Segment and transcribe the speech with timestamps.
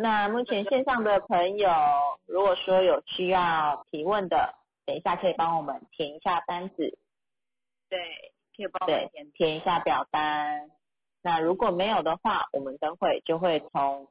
[0.00, 1.70] 那目前线上的朋友，
[2.26, 6.98] 如果说有需要提问的，等一下可以帮我们填一下单子，
[7.88, 7.98] 对，
[8.56, 10.70] 可以帮我们填，填一下表单。
[11.22, 14.08] 那如果没有的话，我们等会就会从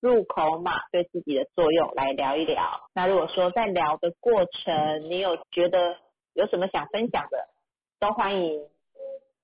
[0.00, 2.88] 入口码对自己的作用来聊一聊。
[2.94, 5.96] 那如果说在聊的过程，你有觉得
[6.32, 7.48] 有什么想分享的，
[7.98, 8.66] 都欢迎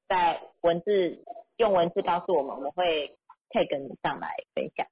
[0.08, 1.24] 在文字
[1.56, 3.16] 用文字告诉我们，我们会
[3.50, 4.86] tag 你上来分享。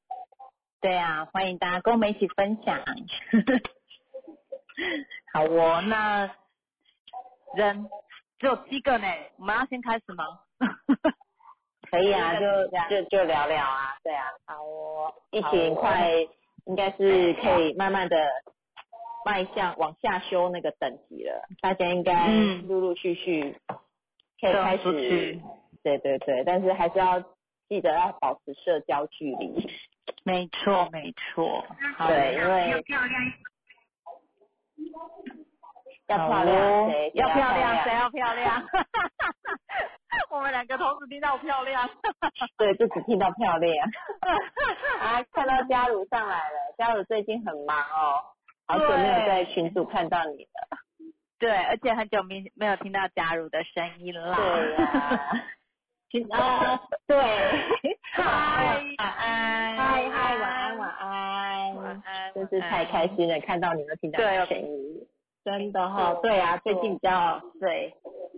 [0.82, 2.80] 对啊，欢迎大家跟我们一起分享。
[5.32, 6.28] 好哦，那
[7.54, 7.88] 人
[8.40, 9.06] 只有七个呢，
[9.38, 10.24] 我们要先开始吗？
[11.88, 12.40] 可以啊，就
[12.90, 16.10] 就就聊聊啊，对啊，好哦，疫情快
[16.66, 18.16] 应该是可以慢慢的
[19.24, 22.66] 迈向往下修那个等级了，大家应该嗯。
[22.66, 23.56] 陆陆续续
[24.40, 25.40] 可以开始去，
[25.84, 27.20] 对对对，但是还是要
[27.68, 29.70] 记得要保持社交距离，
[30.24, 31.64] 没错没错，
[31.96, 33.22] 好对，因为要漂亮，
[36.88, 38.62] 谁要漂亮，谁谁要漂亮？
[40.30, 41.88] 我们两个同时听到漂亮。
[42.56, 43.88] 对，就只听到漂亮。
[45.00, 48.22] 啊，看到嘉如上来了，嘉如最近很忙哦，
[48.66, 50.78] 好久没有在群组看到你了。
[51.38, 54.36] 对，而且很久没没有听到嘉如的声音了。
[54.36, 55.61] 对呀、群
[56.30, 57.16] 啊，对，
[58.12, 58.82] 嗨。
[58.98, 65.06] 晚安，嗨嗨，晚安，晚安，晚安真是太开心了，看到你们听到声音，
[65.44, 67.94] 真的哈、对对啊，最近比较对，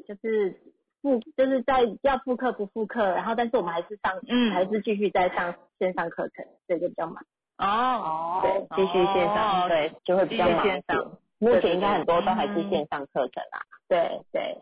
[0.07, 0.59] 就是
[1.03, 4.53] 复就是在要复课不复课，然后但是我们还是上，嗯。
[4.53, 7.23] 还是继续在上线上课程，所以就比较忙。
[7.59, 10.65] 哦，对，继续线上，哦对，就会比较忙。
[11.39, 12.71] 目前应该很多都还是嗯。
[12.71, 14.57] 线上课程啦，对对，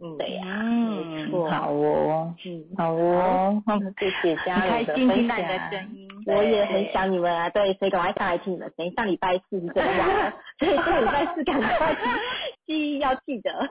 [0.00, 3.62] 嗯，对呀，嗯没错好哦，嗯，好哦，
[3.98, 5.70] 谢谢很嘉开柔的分享。
[5.70, 6.08] 声音。
[6.26, 8.92] 我也很想你们啊，对，所以赶快上来听你们声音。
[8.96, 12.04] 上礼拜四是真的晚了，所以上礼拜四赶快听，
[12.66, 13.70] 记忆要记得。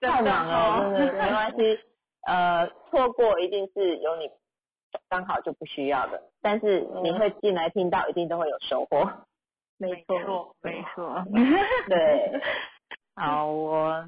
[0.00, 1.78] 太忙了，真的没关系。
[2.26, 4.28] 呃，错过一定是有你
[5.08, 9.10] 刚好就不需要的，但是你会进来听到，一定都会有收获。
[9.78, 11.24] 没没错，错，没错。
[11.88, 12.40] 对，
[13.14, 14.04] 好哦，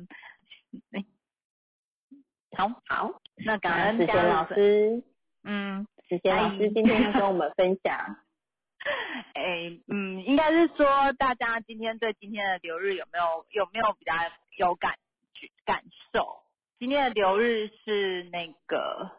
[0.92, 1.04] 哎，
[2.56, 5.02] 好好，那感恩嘉子贤老，师，
[5.44, 8.16] 嗯，子贤老师今天要跟我们分享，
[9.34, 14.12] 哎，嗯，应该是说大家今天对今天的流日有没有有没有比较
[14.58, 14.94] 有感
[15.34, 15.82] 觉感
[16.12, 16.42] 受？
[16.78, 19.10] 今天的流日是那个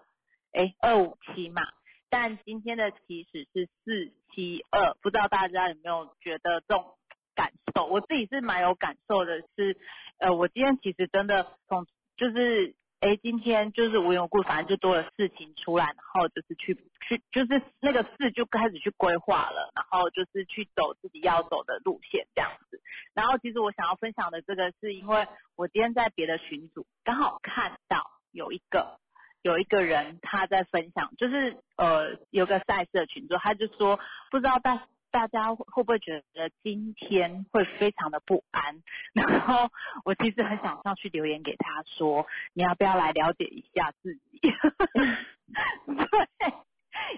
[0.52, 1.62] 哎二五七嘛，
[2.10, 6.96] 但今天的起始是四七二，不知道大家有没有觉得这种
[7.36, 7.86] 感受？
[7.86, 9.78] 我自己是蛮有感受的是，
[10.20, 11.86] 呃，我今天其实真的从
[12.18, 12.76] 就是。
[13.02, 16.76] 哎，今天就是无缘无故，反正就多了事情出来，然后就是去
[17.08, 22.80] 去，就是那个事就开始去规划了，然后就是去走自己要走的路线这样子。
[23.16, 29.00] 然后其实我想要分享的这个，是因为我今天在别的群组刚好看到有一个
[29.42, 34.00] 有一个人他在分享，就是呃有个赛事的群组，他就说
[34.30, 38.82] 不知道大大家会会不会觉得今天会非常的不安？
[39.14, 39.70] 然后
[40.06, 44.40] 我其实很想上去留言给他说，你要不要来了解一下自己？
[44.42, 44.52] 对，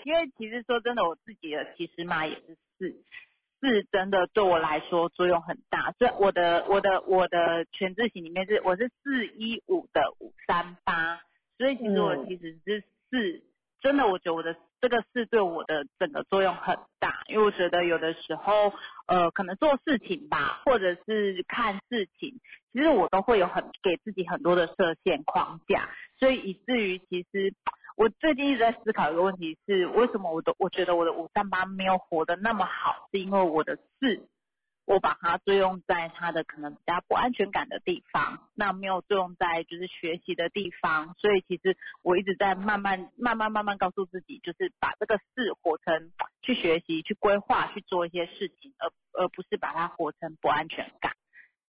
[0.03, 3.03] 因为其实说真的，我自己的其实嘛也是四。
[3.61, 11.21] 四真的对我来说作用很大，所以我的我的我的全字型里面是我是四一五的五三八，
[11.57, 13.41] 所以其实我嗯其实是四，
[13.79, 14.53] 真的我觉得我的
[14.83, 18.73] 这个是对我的整个作用很大，因为我觉得有的时候
[19.07, 22.37] 呃可能做事情吧，或者是看事情，
[22.73, 25.89] 其实我都会有很给自己很多的设限框架，
[26.19, 27.53] 所以以至于其实
[27.95, 34.27] 我最近一直在思考一个问题是，为什么我都我觉得我的五三八没有活得那么好，是因为我的字，
[34.85, 46.11] 我把它作用在他的可能比较不安全感的地方，那没有作用在就是学习的地方，所以其实我一直在慢慢慢慢慢慢告诉自己，就是把这个事活成
[46.41, 48.91] 去学习、去规划、去做一些事情，而
[49.23, 51.13] 而不是把它活成不安全感。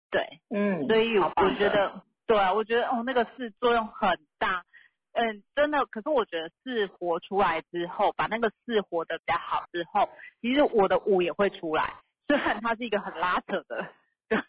[0.09, 4.63] 对，嗯，所以我觉得，对啊，我觉得哦，那个事作用很大，
[5.11, 5.85] 嗯，真的。
[5.85, 10.09] 可是我觉得事活出来之后，把那个事活得比较好之后，
[10.41, 11.95] 其实我的五也会出来。
[12.27, 13.87] 虽然它是一个很拉扯的，
[14.29, 14.39] 对，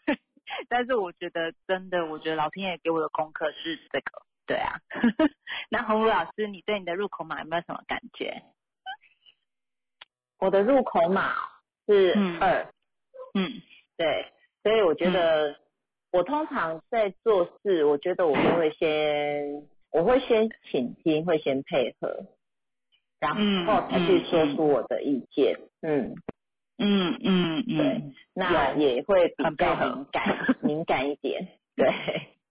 [0.69, 4.79] 但是我觉得真的，我觉得老天爷给我的功课是这个，对啊。
[5.69, 8.43] 那洪武老师，你对你的入口码有没有什么感觉？
[10.39, 11.33] 我的入口码
[11.87, 12.67] 是嗯二，
[13.33, 13.61] 嗯
[13.97, 14.31] 对，
[14.63, 15.59] 所以我觉得
[16.11, 22.25] 我通常在做事，我觉得我都会先，我会先倾听，会先配合，
[23.19, 25.57] 然嗯后才去说嗯出我的意见。
[25.81, 26.15] 嗯，嗯
[26.77, 31.47] 嗯嗯嗯，那也会比较敏感， 敏感一点。
[31.75, 31.91] 对，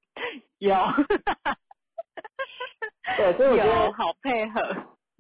[0.59, 0.75] 有，
[3.17, 4.61] 对，所以我觉有得，好配合。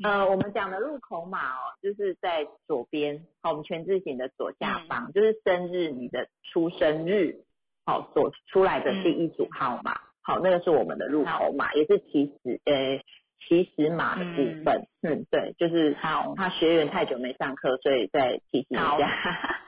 [0.02, 4.88] 呃，我们讲的入口码哦，就是在左边，好，我们全字形的左下嗯。
[4.88, 7.44] 方，就是生日你的出生日，
[7.86, 13.00] 好，所出来的第一组号码，好，那个是我们的入口码，也是起始，呃，
[13.48, 14.86] 起始码的部分。
[15.02, 18.96] 嗯对，就是他怕学员太久没上课，所以再提醒一下。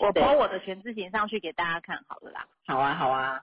[0.00, 2.46] 我对 po 我的全字形上去给大家看好了啦。
[2.66, 3.40] 好啊，好啊，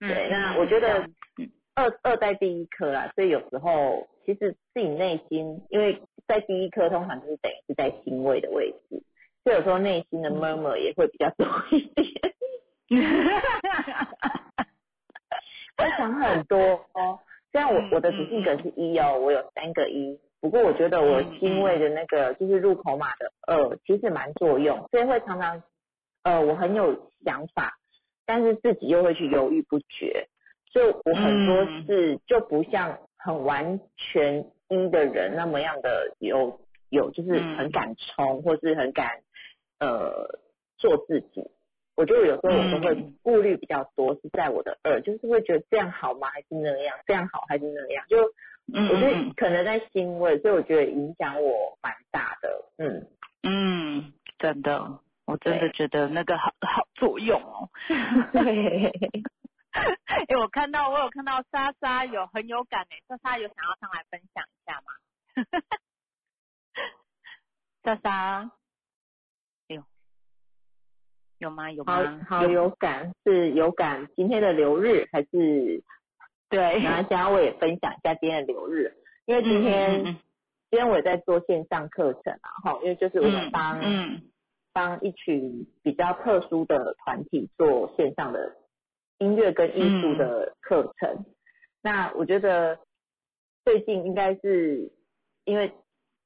[0.00, 0.08] 嗯。
[0.08, 1.00] 对，嗯那我觉得
[1.36, 9.02] 嗯二二在第一课啦，所以有时候其实自己内心，因为在第一课通常就是等于是在心位的位置，
[9.42, 12.06] 所以有时候内心的 murmur 也会比较多一点，
[15.76, 16.58] 会想很多
[16.92, 17.18] 哦。
[17.52, 25.62] 虽然我嗯我的主性格是一哦，我有三个一，不过我觉得我心位的那个就是入口码的二，其实蛮作用，所以会常常
[26.22, 27.78] 呃我很有想法，
[28.24, 30.28] 但是自己又会去犹豫不决，
[30.72, 31.86] 所以我很多嗯。
[31.86, 37.56] 事就不像很完全一的人那么样的有有就是嗯。
[37.58, 39.22] 很敢冲，或是很敢
[39.80, 40.38] 呃
[40.78, 41.50] 做自己。
[42.00, 46.30] 我觉得有时候我都会嗯顾虑比较多，是在我的二，就是会觉得这样好吗？
[46.30, 46.96] 还是那样？
[47.06, 48.02] 这样好还是那样？
[48.08, 48.16] 就
[48.72, 52.64] 嗯我觉得嗯可能在欣慰，所以我觉得影响我蛮大的。
[52.78, 53.06] 嗯，
[53.42, 57.68] 嗯，真的，我真的对觉得那个好好作用哦。
[58.32, 58.86] 对，
[59.72, 64.94] 哎、我看到我有看到莎莎有很有感哎，莎莎有想要上来分享一下吗？
[67.84, 68.50] 莎莎，
[71.40, 71.70] 有吗？
[71.72, 72.20] 有好吗？
[72.28, 75.82] 好有感，是有感今天的流日，还是
[76.48, 78.94] 对，然后想要我也分享一下今天的流日，
[79.24, 80.16] 因为今天、嗯嗯
[80.70, 84.22] 今天我也在做线上课程啊，哈，因为就是我们嗯帮、嗯
[84.72, 88.54] 帮一群比较特殊的团体做线上的
[89.18, 91.24] 音乐跟艺术的课程。
[91.82, 92.78] 那我觉得
[93.64, 94.92] 最近应该是
[95.44, 95.72] 因为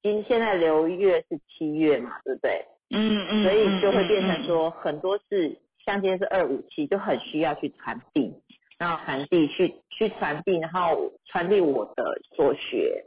[0.02, 2.66] 今现在流月是七月嘛，对不对？
[2.90, 8.34] 嗯嗯，所以就会变嗯成，说很多事，像今天是二五七，就很需要去传递，
[8.78, 13.04] 然后传递去去传递，然后传递我的所学，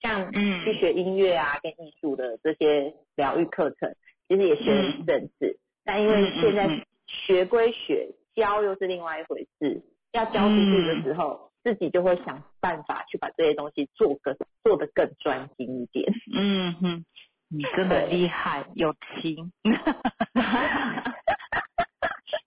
[0.00, 0.64] 像嗯。
[0.64, 3.94] 去学音乐啊跟艺术的这些疗愈课程，
[4.28, 16.12] 其实也学了一阵子，但因为现在学归学，教又是另外一回事，要教出去的时候，自己就会想办法去把这些东西做个做得更专精一点。
[16.34, 17.04] 嗯哼，
[17.48, 19.52] 你真的厉害，有情。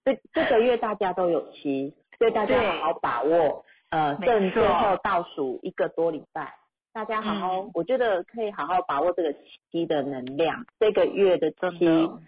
[0.04, 3.64] 这这个月大家都有期，所以大家对好好把握。
[3.90, 6.54] 呃，没剩错最后倒数一个多礼拜，
[6.94, 9.34] 大家好好，嗯我觉得可以好好把握这个
[9.72, 10.64] 期的能量。
[10.80, 12.20] 这个月的真期的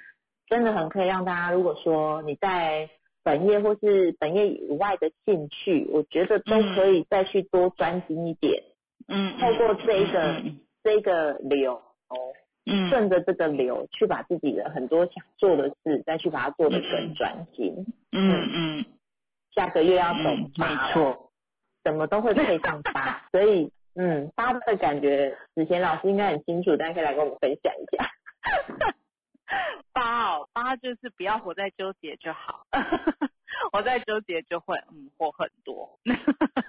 [0.47, 2.89] 真的很可以让大家，如果说你在
[3.23, 8.63] 本业或是本业以外的兴趣，我觉得都可以再去多专心一点，
[9.07, 11.79] 嗯，透过这一个嗯这个流。
[12.65, 17.85] 嗯，顺着这个流去把自己的很多想做的事，再去把它做的更专心。
[18.11, 18.85] 嗯嗯，
[19.55, 21.31] 下个月要走没错，
[21.83, 28.09] 什么都会配上八， 所以嗯，八的感觉，子贤老师应该很清楚，大家可以来跟我们分享一下。
[29.91, 32.65] 八哦，八就是不要活在纠结就好，
[33.73, 35.99] 活在纠结就会嗯活很多，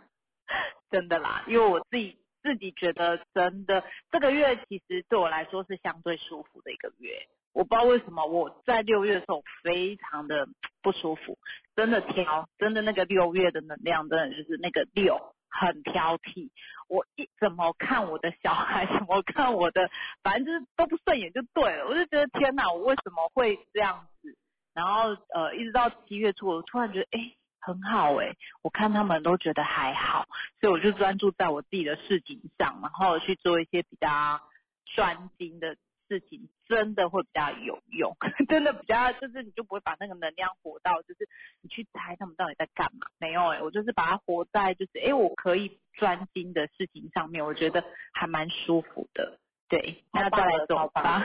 [0.91, 10.47] 真的啦，因为我自己自己觉得真的这个月其实对我来说是相对舒服的一个月，我不知道为什么我在六月的时候非常的
[10.83, 11.39] 不舒服，
[11.77, 16.51] 真的挑，真的那个六月的能量真的就是那个六很挑剔，
[16.89, 19.91] 我一怎么看我的小孩， 怎么看我的，
[20.23, 21.87] 反正就是都不顺眼就对了。
[21.87, 24.37] 我就觉得天哪，我为什么会这样子？
[24.75, 30.27] 然后呃，一直到七月初，我突然觉得哎很好哎，我看他们都觉得还好，
[30.61, 34.41] 所以我就专注在我自己的事情上，然后去做一些比较
[34.85, 35.77] 专精的
[36.09, 38.15] 事情，真的会比较有用，
[38.49, 41.29] 真的比较就是你就不会把那个能量活到就是
[41.63, 43.07] 你去猜他们到底在干嘛？
[43.19, 49.39] 没有哎、我就是把它活在就是哎、我可以专精的事情上面，我觉得还蛮舒服的。
[49.69, 51.23] 对，那再来走吧，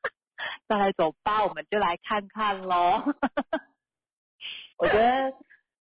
[0.66, 3.02] 再来走吧，我们就来看看喽。
[4.78, 5.32] 我觉得，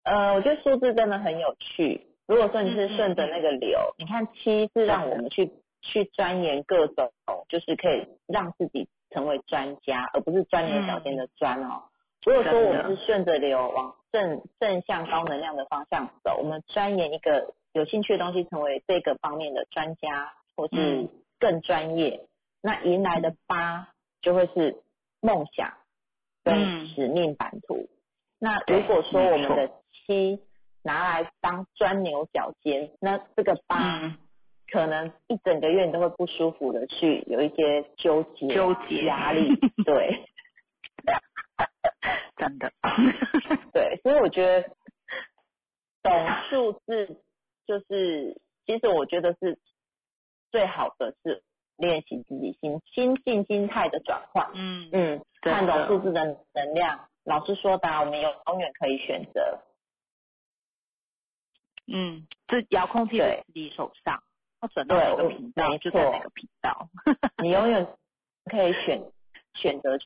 [0.05, 2.07] 呃，我觉得数字真的很有趣。
[2.27, 7.13] 如果说你是顺着那个流，你看七是让我们去去钻研各种，
[7.49, 11.85] 就是可以让自己成为专家，而不是钻牛角尖的钻哦。
[12.25, 21.09] 如果说我们是顺着流往正正向高能量的方向走，我们钻研一个有兴趣的东西，成为这个方面的专家或是嗯
[21.41, 22.27] 更专业，
[22.61, 23.89] 那迎来的八
[24.21, 24.83] 就会是
[25.21, 25.73] 梦想
[26.45, 27.89] 跟嗯使命版图。
[28.45, 30.43] 那如果说我们的七
[30.83, 34.19] 拿来当钻牛角尖，那这个八嗯，
[34.69, 39.05] 可能一整个月你都会不舒服的去有一些纠结啊、纠结。
[39.05, 39.55] 压力，
[39.87, 40.25] 对。
[42.37, 42.73] 真的，
[43.73, 44.69] 对，所以我觉得
[46.03, 46.13] 懂
[46.51, 47.23] 数字
[47.65, 49.61] 就是，其实我觉得是
[50.51, 51.45] 最好的是
[51.77, 54.51] 练习自己心心境心态的转换。
[54.55, 59.63] 嗯嗯，看懂数字的能量，老师说的啊、我们有永远可以选择。
[61.87, 64.23] 嗯，这遥控器在自己手上，
[64.61, 66.89] 要转到哪个频道就在哪个频道。
[67.43, 67.87] 你永远
[68.45, 69.13] 可以选
[69.55, 69.99] 选择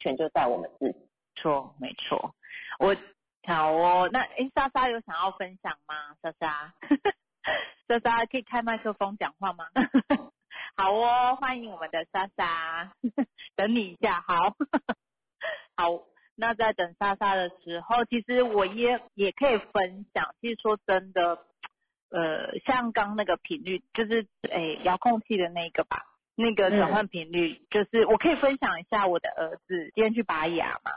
[0.00, 0.98] 权就在我们自己。
[1.36, 2.34] 错，没错。
[2.78, 2.96] 我
[3.44, 6.16] 好哦，那诶，莎莎有想要分享吗？
[6.20, 6.74] 莎莎，
[7.88, 9.64] 莎莎可以开麦克风讲话吗？
[10.76, 12.92] 好哦，欢迎我们的莎莎，
[13.56, 14.54] 等你一下，好，
[15.76, 16.04] 好。
[16.40, 20.34] 那在等莎莎的时候，其实我也也可以分享。
[20.40, 21.36] 其实说真的，
[22.10, 26.04] 呃，像刚那个频率，就是诶遥控器的那个吧，
[26.36, 30.92] 那个转换频率，就是我可以分享一下我的儿子今天去拔牙嘛。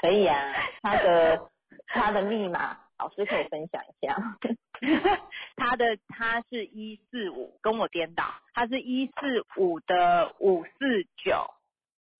[0.00, 0.36] 可以啊，
[0.80, 1.50] 他的
[1.88, 4.38] 他的密码，老师可以分享一下。
[5.56, 11.50] 他的他是一四五，跟我颠倒，他是一四五的五四九，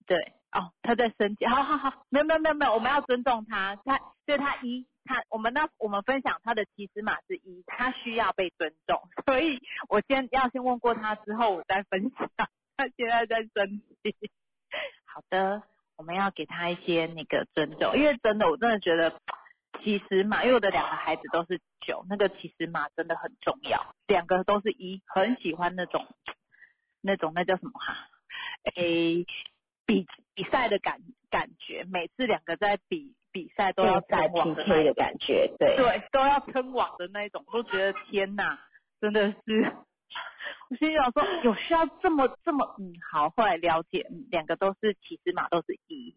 [0.09, 12.29] 对，哦，他在生气， 好好好，没有没有没有没有，我们要尊重他，他就他一，他我们那我们分享他的起始码是一，他需要被尊重， 所以我先要先问过他之后，我再分享，
[12.77, 14.17] 他现在在生气，
[15.07, 15.63] 好的，
[15.97, 19.21] 我们要给他一些那个尊重，因为真的我真的觉得。
[19.85, 23.95] 起始码，因为我的两个孩子都是九，那个起始码真的很重要。
[24.09, 26.05] 两个都是一，很喜欢那种
[27.01, 28.09] 那种那叫什么哈、
[28.75, 29.25] 诶，
[29.87, 30.05] 比
[30.39, 35.77] 比赛的感感觉，每次两个在比比赛都要在 PK 的感觉，对。
[35.77, 38.57] 对，都要喷网的那一种，都觉得天哪，
[39.01, 39.73] 真的是。
[40.71, 46.15] 我心想说，有需要这么这么嗯好，后来了解，嗯，两个都是骑士马都是一，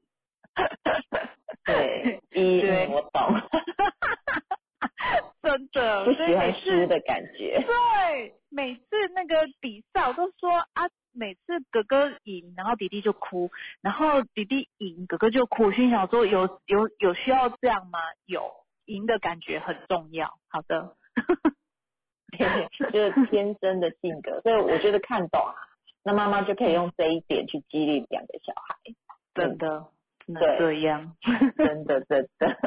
[1.65, 2.61] 对， 一
[2.91, 3.41] 我懂，
[5.41, 7.59] 真的不喜欢输的感觉。
[7.65, 11.41] 对，每次那个比赛，我都说啊，每次
[11.71, 13.51] 哥哥赢，然后弟弟就哭，
[13.81, 15.65] 然后弟弟赢，哥哥就哭。
[15.65, 17.99] 我心想说，有有有需要这样吗？
[18.25, 18.51] 有，
[18.85, 20.39] 赢的感觉很重要。
[20.47, 20.95] 好的，
[22.91, 25.53] 就是天生的性格，所以我觉得看懂啊，
[26.03, 28.77] 那妈妈就可以用这一点去激励两个小孩，
[29.33, 29.87] 真的，
[30.25, 31.15] 真的对这样。
[31.57, 32.57] 真的真的。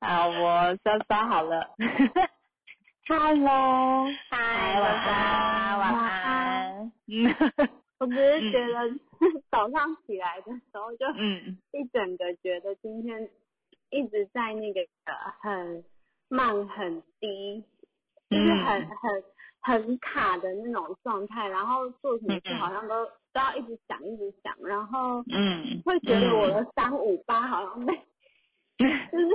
[0.00, 1.74] 好，我莎莎好了。
[3.06, 6.53] Hello，嗨，晚安，晚安。
[7.06, 7.34] 嗯
[8.00, 8.90] 我只是觉得
[9.50, 11.56] 早上起来的时候就嗯。
[11.72, 13.28] 一整个觉得今天
[13.90, 14.80] 一直在那个
[15.40, 15.84] 很
[16.28, 17.62] 慢很低，
[18.30, 18.88] 就是很嗯。
[19.02, 19.24] 很
[19.66, 27.94] 很卡的那种状态，然后做什么事好像都都要一直想一直想，然后嗯，会觉得我的三五八好像被
[28.76, 29.26] 就是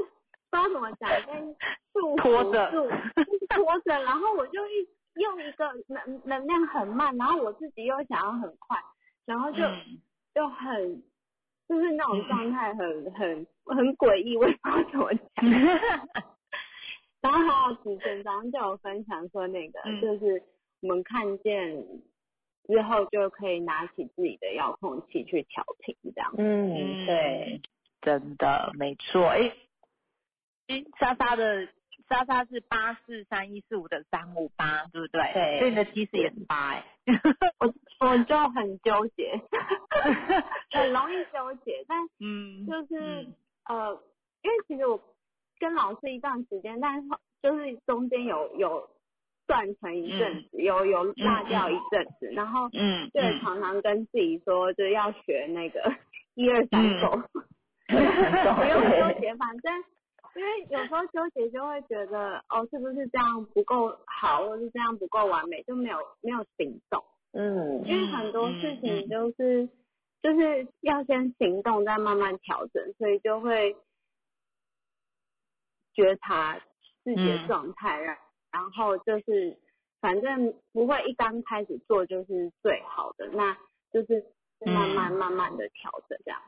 [0.51, 1.33] 不知道怎么讲被
[1.93, 2.71] 束缚拖着
[3.49, 4.87] 拖着，然后我就一
[5.19, 8.77] 用一个能能量很慢，然后我自己又想要很快，
[9.25, 10.01] 然后就、嗯
[10.35, 11.03] 就很
[11.67, 15.49] 就是那种状态很 很很诡异，我也不知道怎么讲。
[17.21, 20.41] 然后还有子晨早上就有分享说那个、嗯就是
[20.81, 21.75] 我们看见
[22.67, 26.33] 之后就可以拿起自己的遥控器去调频这样。
[26.38, 27.61] 嗯，对，，
[28.01, 29.27] 真的没错。
[29.27, 29.51] 哎、
[30.67, 31.67] 诶莎莎的
[32.09, 35.21] 莎莎是八四三一四五的三五八，对不对？
[35.33, 36.83] 对所以你的七十也是八哎。
[37.59, 37.73] 我
[38.07, 39.39] 我就很纠结，
[40.71, 43.33] 很容易纠结，但嗯，就是、嗯
[43.67, 44.03] 呃，
[44.41, 44.99] 因为其实我
[45.59, 47.07] 跟老师一段时间，但是
[47.41, 48.89] 就是中间有有
[49.47, 55.81] 断成一阵子，有有落掉一阵子，然后嗯就嗯常常跟自己说，就是要学那个
[56.35, 57.09] 一二三嗯走，
[57.87, 57.95] 不
[58.65, 59.83] 用纠结，反正。
[60.36, 67.03] 因为有时候纠结就会觉得哦，是不是这样不够好，或是这样不够完美，就没有没有行动。
[67.31, 69.69] 嗯因为很多事嗯情就是、
[70.21, 73.75] 就是要先行动，再慢慢调整，所以就会
[75.93, 76.59] 觉察
[77.03, 78.17] 自己的嗯状态，然、
[78.51, 79.57] 然后就是
[80.01, 83.55] 反正不会一刚开始做就是最好的，那
[83.91, 84.25] 就是
[84.65, 86.41] 慢慢、嗯慢慢的调整这样。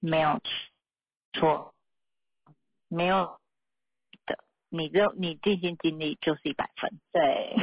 [0.00, 0.40] 没有
[1.34, 1.74] 错，
[2.94, 3.38] 没有
[4.26, 6.90] 的，你就你尽心尽力就是一百分。
[7.12, 7.56] 对，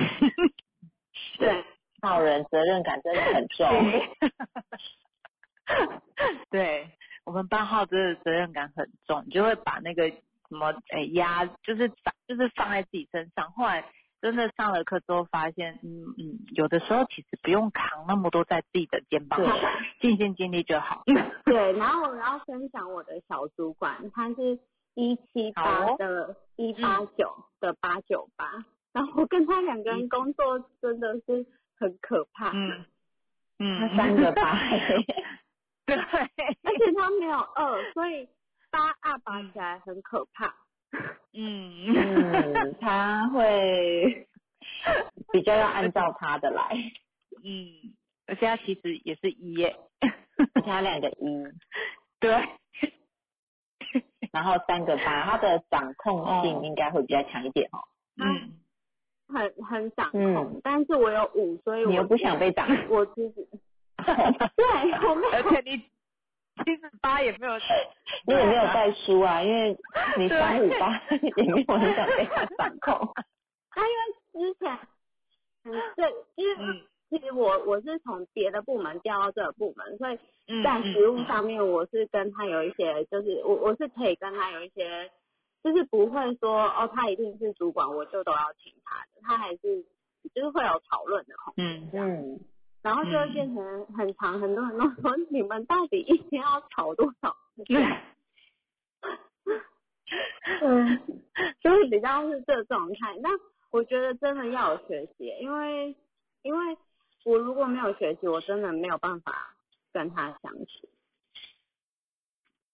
[1.38, 1.64] 对，
[2.02, 3.68] 号人责任感真的很重。
[6.50, 6.90] 对
[7.26, 13.52] 我们八号真的责任感很重，你就会把那个什么诶压，就是放就是放在自己身上。
[13.52, 13.86] 后来
[14.20, 19.72] 真的上了课之后，发现嗯嗯，有的时候其实不用扛那么多在自己的肩膀上，
[20.02, 21.04] 尽心尽力就好。
[21.46, 24.60] 对，然后我要分享我的小主管，他是
[25.00, 31.46] 一七八的一八九的八九八，然后我跟他两个人工作真的是
[31.78, 32.52] 很可怕。
[32.54, 32.86] 嗯。
[33.60, 34.60] 嗯，他三个八，
[35.88, 38.28] 对，而且他没有二，所以
[38.70, 40.54] 八二八起来很可怕。
[41.32, 41.94] 嗯。
[41.96, 44.28] 嗯， 他会
[45.32, 46.76] 比较要按照他的来，
[47.42, 47.94] 嗯，
[48.28, 51.44] 而且他其实也是一耶，而且他两个一，
[52.20, 52.34] 对，
[54.32, 57.80] 然后三个八，他的掌控性应该会比较强一点哦。
[58.18, 58.54] 嗯，
[59.34, 63.48] 很很掌控，但是我有五，所以我你又不想被掌， 我其实
[64.56, 64.66] 对，
[65.08, 67.54] 我没有，而且你七十八也没有，
[68.28, 69.78] 你也没有带书啊，因为
[70.18, 71.02] 你三五八
[71.36, 72.94] 也没有很想被他掌控。
[73.70, 73.84] 啊，
[74.34, 74.80] 因为之前，
[75.66, 85.10] 嗯，对，因为嗯其实我我是从别的部门调到这个部门，所以嗯在实务上面我是跟他有一些，就是我我是可以跟他有一些，
[85.64, 89.84] 就是不会说哦，他一定是主管，我就都要听他的，他还是
[90.34, 92.40] 就是会有讨论的空嗯间，嗯，
[92.82, 97.64] 然后就会变成很长，很多人都说 你们到底一天要吵多少次？
[100.62, 101.00] 嗯，
[101.62, 103.16] 就是比较是这个状态。
[103.22, 103.30] 那
[103.72, 105.96] 我觉得真的要有学习，因为
[106.42, 106.78] 因为
[107.30, 109.56] 我如果没有学习，我真的没有办法
[109.94, 110.90] 跟他相处。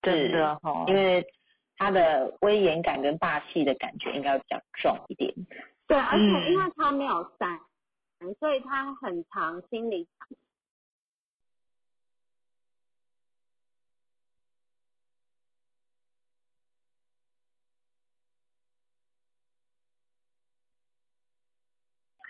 [0.02, 1.28] 真的哈，因为
[1.76, 5.34] 他的威严感跟霸气的感觉应该要比较重一点。
[5.88, 7.60] 对，而且嗯因为他没有三，
[8.40, 10.08] 所以他很常心里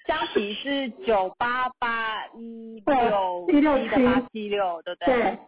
[0.08, 5.14] 江体是九八八一对六167的八七六，对不对？
[5.16, 5.40] 对，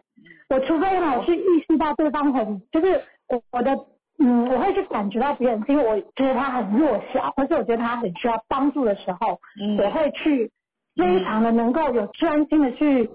[0.48, 3.78] 我除非我是意识到对方很，就是我我的
[4.18, 10.50] 嗯，我会去感觉到别人，因为我觉得他很弱小，或是我觉得他很需要帮助的时候，嗯我会去
[10.96, 13.08] 非常的能够有专心的去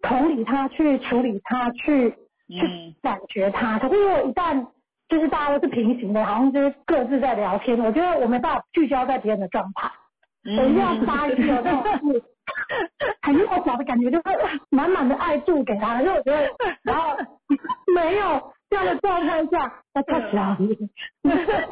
[0.00, 2.10] 同理他，去处理他，去
[2.48, 3.78] 去嗯感觉他。
[3.78, 4.66] 可是如果一旦
[5.10, 9.90] 就是大家都是平行的，好像就是各自在聊天，我觉得我没办法聚焦在别人的状态。
[10.44, 12.22] 我一定要发一个那种是
[13.22, 16.02] 很弱小的感觉，就是满满的爱注给他。
[16.02, 16.50] 因为我觉得，
[16.82, 17.16] 然后
[17.94, 20.76] 没有这样的状态下，那太小你，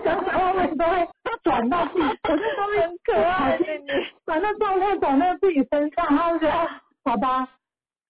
[0.04, 1.09] 然后我们都会
[1.42, 3.88] 转到自己，我就都会很可爱的你，
[4.24, 6.68] 转到状态转到自己身上，然后就觉得
[7.04, 7.48] 好吧，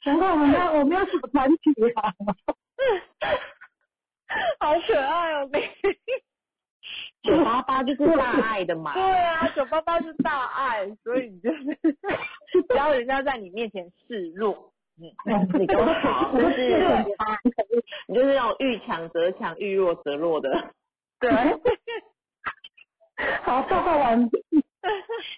[0.04, 2.12] 难怪我们要我们要什么团体啊？
[4.60, 5.58] 好可爱哦，你。
[7.22, 11.64] 九八八就是大爱的嘛， 对啊，九八八是大爱，所以你就是
[12.68, 15.14] 只要人家在你面前示弱，你
[15.66, 17.04] 都好，我就是是
[18.08, 20.72] 你就是那种遇强则强，遇弱则弱的。
[21.18, 21.30] 对，
[23.42, 24.42] 好，报告完毕。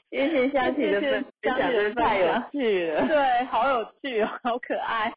[0.09, 3.09] 谢谢佳琪的分享，真的太有趣了。
[3.09, 5.12] 对，好有趣哦，好可爱。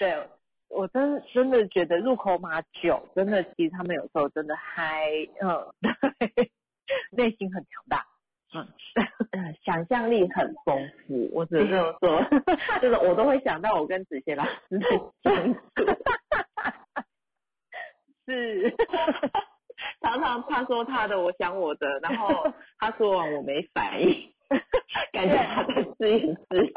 [0.00, 0.28] 对，
[0.70, 5.04] 我真真的觉得入口马九，真的其实他们有时候真的还
[5.42, 6.50] 嗯，对，
[7.12, 8.06] 内心很强大。
[8.52, 8.66] 嗯，
[9.30, 12.20] 呃想象力很丰富，我只能这么说，
[12.82, 14.86] 就是我都会想到我跟子贤老师的
[15.22, 15.60] 相处，
[18.26, 18.74] 是，
[20.00, 24.32] 常常他说他的，我想我的，然后他说完我没反应，
[25.12, 26.74] 感觉他在自言自语。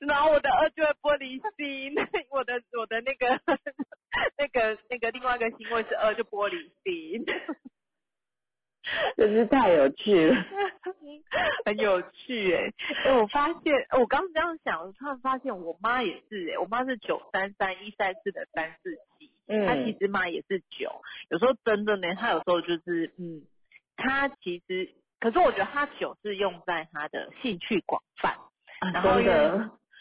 [0.00, 1.94] 然后我的二就会玻璃心，
[2.30, 3.40] 我的我的那个
[4.38, 7.24] 那个那个另外一个星位是二就玻璃心，
[9.16, 10.36] 真是太有趣了。
[11.64, 12.72] 很有趣哎、
[13.04, 19.30] 哎我发现我刚刚这样想，我突然发现我妈也是哎、我妈是九三三一三四的三四七，
[19.66, 23.42] 她其嗯，实妈也是九，有时候真的呢，她有时候就是嗯，
[23.96, 28.36] 她其实，可是我觉得他酒是用在他的兴趣广泛，
[28.92, 29.18] 然后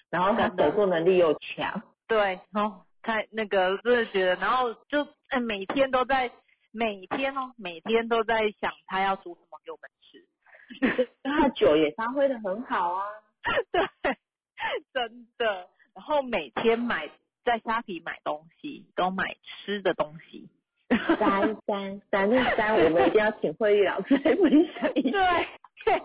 [0.09, 6.31] 然后他手作能力又强，对，然后看那个真的觉得，然后就哎每天都在
[6.71, 13.05] 每天哦，每天都在想他要煮什么给我们吃， 他酒也发挥的很好啊。
[13.71, 14.17] 对，
[14.93, 17.09] 真的，然后每天买
[17.43, 20.49] 在虾皮买东西，都买吃的东西。
[20.87, 25.17] 三三三六三，我们一定要请慧玉老师来分享一下。
[25.83, 25.95] 对，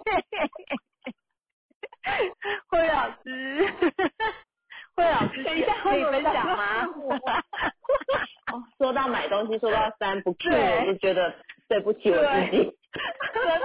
[2.69, 3.69] 慧老师，
[4.97, 6.88] 慧老师，等一下会有人讲吗？
[8.79, 11.35] 说到买东西，说到三不 Q，我就觉得
[11.69, 12.77] 对不起我自己。
[13.35, 13.61] 真的，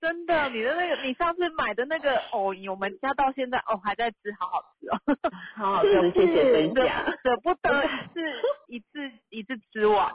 [0.00, 5.00] 真的，你的那个，你上次买的那个藕泥，我们家到现在哦还在吃，好好吃哦，
[5.56, 7.04] 好好吃， 谢谢分享。
[7.22, 7.84] 舍不得
[8.68, 10.12] 一次一次一次吃完。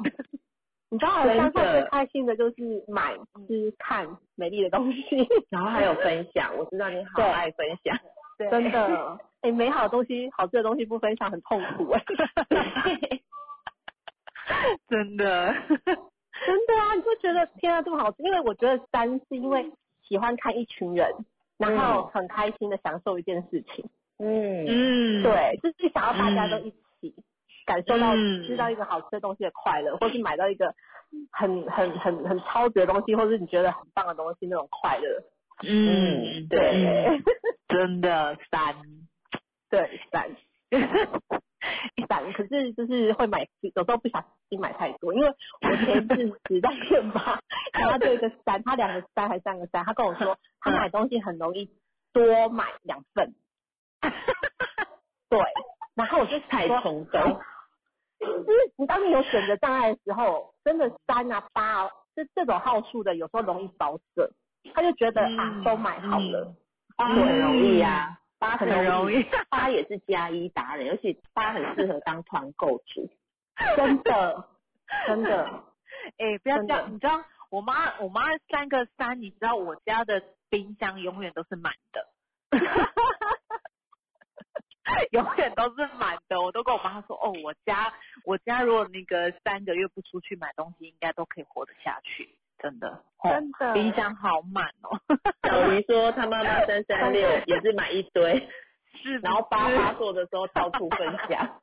[0.89, 3.15] 你知道，我上次最开心的就是买、
[3.47, 5.01] 吃、看美丽的东西，
[5.49, 7.97] 然后还有分享，我知道你好爱分享。
[8.37, 9.17] 对真的。
[9.41, 12.03] 哎、美好的东西、好吃的东西不分享很痛苦哎、
[14.87, 15.55] 真的，
[16.45, 19.71] 真的啊，你就觉得天啊这么好吃，因为我觉得三是因为
[20.07, 21.13] 喜欢看一群人，
[21.57, 23.85] 然后很开心的享受一件事情，
[24.19, 27.15] 嗯，嗯，对，就是想要大家都嗯一起
[27.65, 28.43] 感受到嗯。
[28.45, 30.73] 吃到一个好吃的东西的快乐，或是买到一个
[31.31, 35.23] 很很很很超值的东西，或是你觉得很棒的东西那种快乐。
[35.63, 36.59] 嗯，对。
[36.71, 37.21] 对，
[37.67, 38.75] 真的三，
[39.69, 40.29] 对，三
[42.09, 47.39] 三，可是就是会买，有时候不小心买太多，因为我前一阵子在店吧，
[47.73, 51.69] 然后就一个三，他两个三还三个三，他跟我说他买东西很容易
[52.13, 53.33] 多买两份，
[55.29, 55.39] 对，
[55.95, 57.41] 然后我就太说冲动。
[58.21, 64.31] 就是你当你有选择障碍的时候，真的三啊八啊，这这种号数的有时候容易保色，
[64.75, 66.53] 他就觉得、啊嗯都买好了，
[66.95, 73.07] 八很容易呀、八很很容易，八也是加一达人，而且八很适合当团购主。
[73.77, 74.49] 真的
[75.05, 75.45] 真的，
[76.17, 82.09] 哎、不要这样，你知道我妈我妈三个三，你知道我家的冰箱永远都是满的，
[85.11, 86.41] 永远都是满的。
[86.41, 87.93] 我都跟我妈说，哦，我家
[88.25, 92.87] 我家如果那个三个月不出去买东西，应该都可以活得下去，真的。
[92.89, 93.73] 哦真的。
[93.73, 94.99] 冰箱好满哦，
[95.47, 98.47] 小鱼说他妈妈三三六也是买一堆，
[99.01, 99.17] 是。
[99.19, 101.47] 然后八是八做的时候到处分享。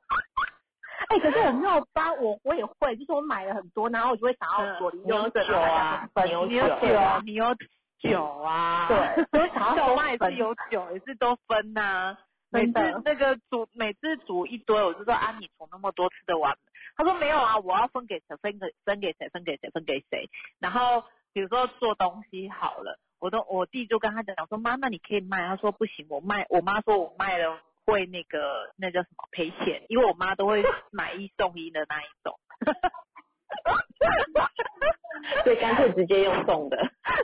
[1.09, 7.55] 哎、可是我没有八，我我也会，就是我买了很多，然后我就会想要左邻你有右舍酒啊你有酒酒，你有
[7.99, 12.15] 酒啊，对，所 以想要我妈也是有酒，也是都分呐、
[12.51, 12.73] 每次
[13.05, 16.59] 那个煮，每次煮一堆，我就说啊，你煮那么多吃得完吗？
[16.99, 20.29] 他说没有啊，我要分给谁，分给分给谁，分给谁，分给谁。
[20.59, 25.47] 然后比如说做东西好了，我都我弟就跟他讲说，妈，那你可以卖。
[25.47, 27.57] 他说不行，我卖，我妈说我卖了
[27.87, 32.37] 会那个那叫什么赔钱，因为我妈都会买一送一的那一种。
[35.45, 36.77] 所以干脆直接用送的。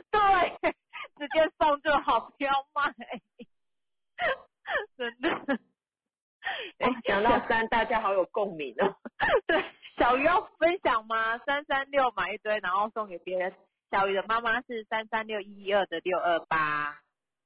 [0.09, 0.71] 对，
[1.19, 2.93] 直接送就好，不要卖。
[4.97, 5.59] 真的。
[6.79, 8.95] 哎、讲到三，大家好有共鸣哦。
[9.47, 9.63] 对，
[9.97, 11.37] 小鱼要分享吗？
[11.39, 13.53] 三三六买一堆，然后送给别人。
[13.91, 16.97] 小鱼的妈妈是三三六一二的六二八，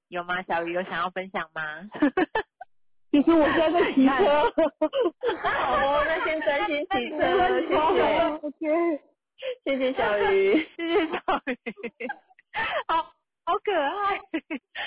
[0.07, 0.41] 有吗？
[0.43, 1.89] 小鱼有想要分享吗？
[3.12, 4.13] 其实我现在在骑车，
[5.41, 7.17] 好哦，那先专心骑车，
[7.59, 9.01] 谢谢，
[9.65, 10.67] 谢谢小鱼。
[10.75, 11.57] 谢谢小鱼，
[12.88, 13.03] 好
[13.45, 14.19] 好可爱。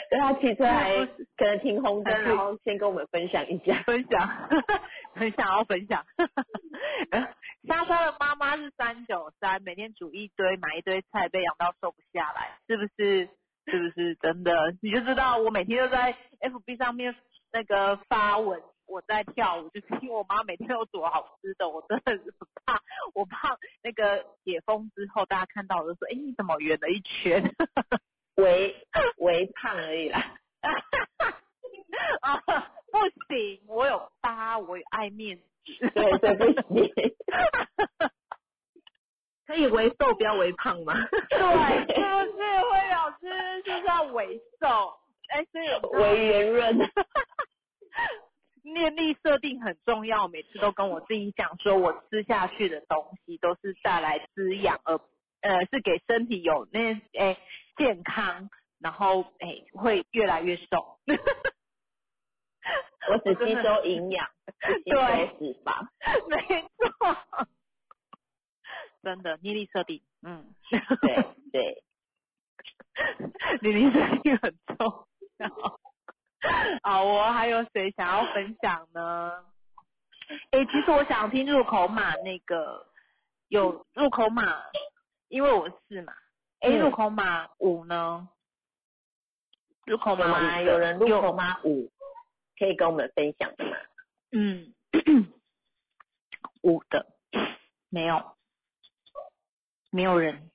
[0.08, 0.94] 对他骑车还
[1.42, 3.82] 可能停红灯，然后先跟我们分享一下。
[3.82, 4.28] 分享，
[5.12, 6.06] 很想要分享。
[7.66, 13.28] 莎莎的妈妈是三九三，每天煮一堆，买一堆菜，被养到瘦不下来，是不是？
[13.66, 14.54] 是不是真的？
[14.82, 17.12] 你就知道我每天都在 FB 上面
[17.52, 22.80] 那个发文，我在跳舞，就是因为我妈每天都煮好吃的，我真的是很怕，
[23.14, 27.42] 我怕那个解封之后大家看到我就说，哎，你怎么圆了一圈？
[28.36, 28.76] 微
[29.16, 30.36] 微胖而已啦。
[32.22, 32.42] 啊，
[32.90, 35.42] 不行，我有疤，我有爱面子。
[35.94, 36.92] 对对不行。
[39.46, 40.94] 可以微瘦不要微胖吗？
[41.28, 41.38] 对，
[41.86, 44.94] 就是会老师就是要微瘦，
[45.28, 45.66] 哎，所以
[46.00, 46.78] 微圆润。
[48.64, 55.00] 念力设定很重要，每次都跟我自己讲说，我吃下去的东西都是带来滋养，而
[55.40, 57.36] 呃是给身体有那哎
[57.76, 60.98] 健康，然后哎会越来越瘦。
[63.10, 64.28] 我只吸收营养，
[64.60, 64.96] 不吸收
[65.38, 65.88] 脂肪。
[66.28, 67.46] 没错，
[69.02, 70.54] 真的念力设定，嗯，
[71.00, 71.82] 对对，
[73.60, 75.06] 妮妮设定很重
[75.38, 75.48] 要。
[76.82, 79.44] 好我，还有谁想要分享呢？
[80.50, 82.86] 哎、其实我想听入口码那个
[83.48, 84.62] 有入口码，
[85.28, 86.12] 因为我是嘛。
[86.60, 88.28] 哎、嗯入口码五呢？
[89.84, 90.60] 入口有码吗？
[90.60, 91.60] 有人入口有吗？
[91.64, 91.90] 五，
[92.62, 93.76] 可以跟我们分享的吗？
[94.30, 94.72] 嗯，
[96.62, 97.06] 五的，
[97.88, 98.36] 没有，
[99.90, 100.48] 没有人。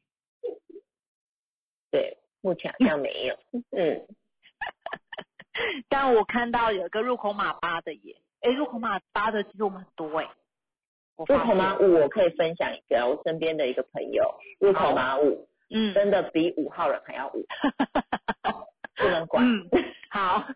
[1.92, 3.38] 对，目前好像没有。
[3.72, 4.08] 嗯，
[5.90, 10.30] 但我看到有一个入口码八的耶，哎，入口码八的其实我们很多哎。
[11.18, 17.46] 入口码五我可以分享一个，我身边的一个朋友，入口码五，嗯，真的比五号人还要五，
[18.96, 19.44] 不能管。
[19.46, 19.70] 嗯，
[20.10, 20.48] 好，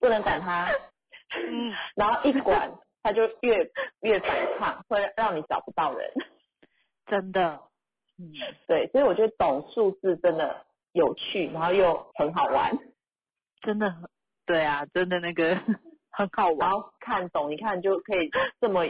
[0.00, 0.68] 不能管他。
[1.32, 6.12] 嗯，然后一管他就越越反抗，会让你找不到人。
[7.06, 7.60] 真的。
[8.18, 8.32] 嗯，
[8.66, 12.76] 对，所以我觉得懂数字真的有趣，然后又很好玩，
[13.62, 14.08] 真的很
[14.44, 15.56] 对啊，真的那个
[16.10, 16.58] 很好玩。
[16.58, 18.28] 然后看懂，你看就可以
[18.60, 18.84] 这么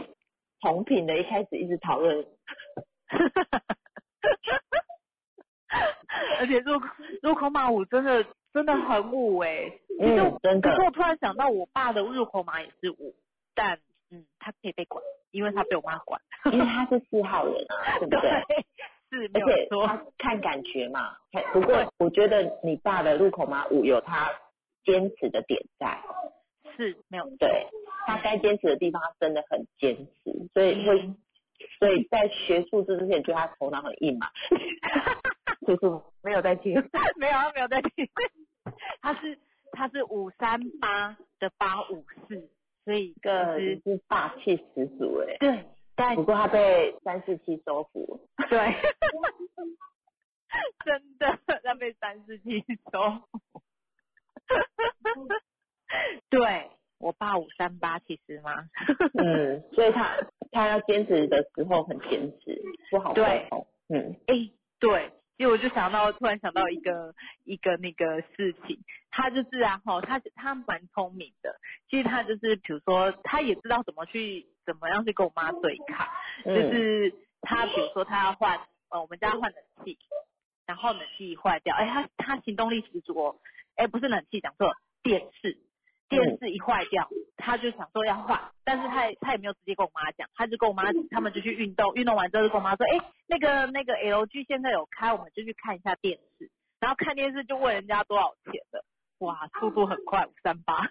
[0.61, 2.25] 同频的，一开始一直讨论。
[6.39, 6.79] 而且入
[7.21, 10.69] 入口码五真的真的很五哎，嗯，真的。
[10.69, 13.15] 可是我突然想到，我爸的入口码也是五，
[13.55, 13.79] 但
[14.11, 16.19] 嗯，他可以被管，因为他被我妈管，
[16.51, 18.29] 因为他是四号人啊， 对不对？
[19.09, 21.17] 是，而且他看感觉嘛，
[21.53, 24.31] 不过我觉得你爸的入口码五有他
[24.85, 26.01] 坚持的点在，
[26.77, 27.67] 是没有对，
[28.05, 31.09] 他该坚持的地方他真的很坚持，所以会，
[31.79, 34.27] 所以在学数字之前，觉得他头脑很硬嘛。
[35.65, 36.73] 叔叔没有在听，
[37.17, 38.07] 没有，他没有在听，
[39.01, 39.37] 他是
[39.71, 42.49] 他是五三八的八五四，
[42.85, 45.37] 所以个是霸气十足哎。
[45.39, 45.65] 对。
[45.93, 48.57] 但不过他被三四七收服，对，
[50.85, 52.59] 真的他被三四七
[52.91, 53.41] 收服，
[56.29, 58.67] 对我爸五三八其实吗？
[59.21, 60.15] 嗯，所以他
[60.51, 63.47] 他要坚持的时候很坚持，不好对，
[63.89, 64.35] 嗯，哎，
[64.79, 65.11] 对。
[65.41, 68.77] 因为我就想到，突然想到一个一个那个事情，
[69.09, 71.59] 他就是啊，哈，他他蛮聪明的。
[71.89, 76.07] 其实他就是，比如说，他也知道怎么去怎么样去跟我妈对抗。
[76.45, 78.55] 就是他比如说他要换，
[78.89, 79.97] 呃，我们家换冷气，
[80.67, 83.35] 然后冷气坏掉，哎，他他行动力十足哦。
[83.77, 85.57] 哎，不是冷气，讲错，电视。
[86.11, 98.83] 电视一坏掉，他就想说要换，但是他他也没有直接跟我妈讲，他就跟我妈他们就去运动，运动完之后就跟我妈说，哎，那个那个 LG 现在有开，我们就去看一下电视，然后看电视就问人家多少钱的，
[99.19, 100.85] 哇，速度很快，五三八，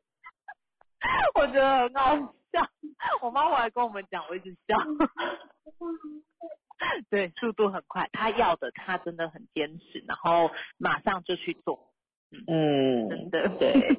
[1.38, 2.16] 我觉得很好
[2.50, 2.66] 笑，
[3.20, 4.78] 我妈回来跟我们讲，我一直笑，
[7.10, 11.91] 对，速度很快，他要的他真的很坚持，然后马上就去做。
[12.48, 13.98] 嗯，真的对，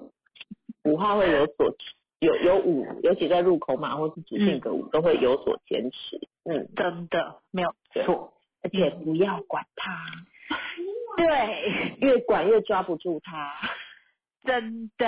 [0.92, 1.76] 五号会有所
[2.20, 6.20] 有有五，尤其在入口嘛或是主性格五都会有所坚持。
[6.46, 10.06] 嗯，真的没有错，而且不要管他，
[11.18, 13.54] 对，越管越抓不住他，
[14.44, 15.08] 真的。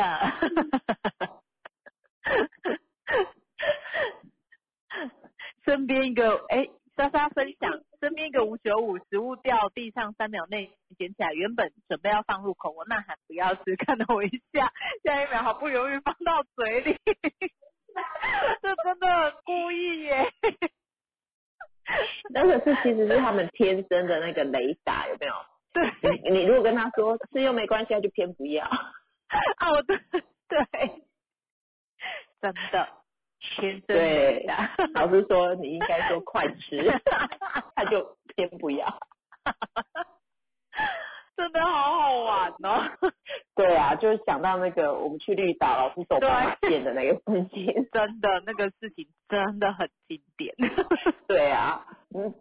[5.65, 6.69] 身边一个哎。
[6.95, 14.71] 莎莎分享，身边一个五九五食物掉地上三秒内捡起来，原本准备要放入口，我呐喊不要吃，看了我一下，
[15.03, 16.97] 下一秒毫不犹豫放到嘴里，
[18.61, 20.31] 这真的故意耶。
[22.33, 25.33] 那个是其实是他们天生的那个雷达，有没有？
[25.73, 26.19] 对。
[26.23, 28.65] 你你如果跟他说吃又没关系，他就偏不要。
[28.65, 29.97] 啊，我对
[30.47, 31.03] 对，
[32.41, 33.04] 真的。
[33.87, 34.45] 对，
[34.93, 37.01] 老师说你应该说快吃，
[37.75, 38.99] 他就偏不要，
[41.35, 42.89] 真的好好玩哦。
[43.55, 50.55] 对啊，就是想到那个我们去绿岛，老师走斑马线的那个事情，真的那个事情真的很经典。
[51.27, 52.33] 对啊，嗯，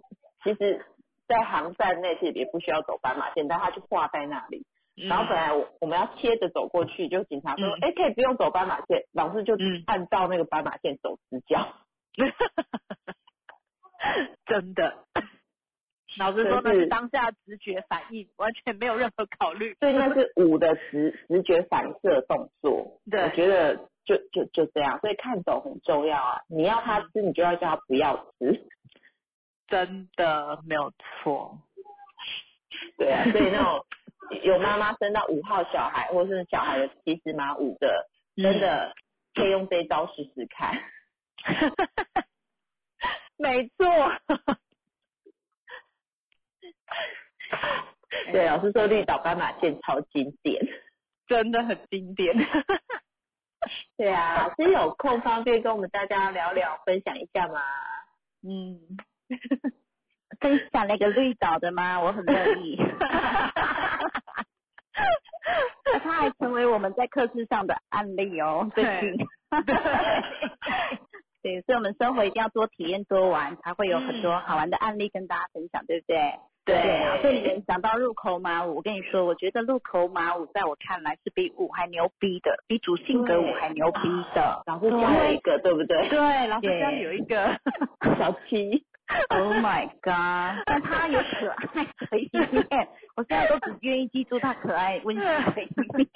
[0.43, 0.85] 其实，
[1.27, 4.67] 在航站内其实也不需要走斑马线，但他就画在那里。
[4.97, 11.67] 然后本来我我们要切着走过去，就警察说，哎，可以不用走斑马线，老师就按照那个斑马线走直角。
[14.47, 15.05] 真的，
[16.17, 19.75] 老师说那是当下直觉反应，完全没有任何考虑。
[19.81, 23.01] 对，那是五的直直觉反射动作。
[23.11, 26.41] 对，我觉得就就就这样，所以看懂很重要啊。
[26.49, 28.65] 你要他吃，你就要叫他不要吃。
[29.67, 31.59] 真的没有错。
[32.97, 33.85] 对啊，所以那种。
[34.43, 38.93] 有妈妈生到五号小孩，或者是小孩有七十码五的，真的
[39.35, 40.75] 可以用这一招试试看。
[43.37, 43.85] 没错。
[48.33, 50.67] 对，老师说绿岛斑马线超经典，
[51.27, 52.35] 真的很经典。
[53.97, 57.61] 对啊，老师有空方便跟我们大家聊聊，分享一下吗？
[58.43, 58.79] 嗯。
[60.45, 61.99] 分享那个绿岛的吗？
[61.99, 62.79] 我很乐意。
[66.03, 69.17] 他还成为我们在课室上的案例哦，最近。
[71.43, 76.35] 对，所以我们生活一定要多体验多玩，才会有很多好玩的案例跟大家分享，对不对？
[76.67, 84.01] 对啊，所以你们讲到入口马舞，我跟你说，我觉得入口马舞在我看来是比舞还牛逼的，比主性格舞还牛逼
[84.35, 84.63] 的。
[84.67, 86.07] 老师教了一个，对不对？
[86.11, 87.59] 对，老师家里有一个
[88.19, 88.85] 小七。
[89.29, 90.63] Oh my god！
[90.67, 96.09] 但他有可爱的一面，我现在都只愿意记住他可爱温馨的一面。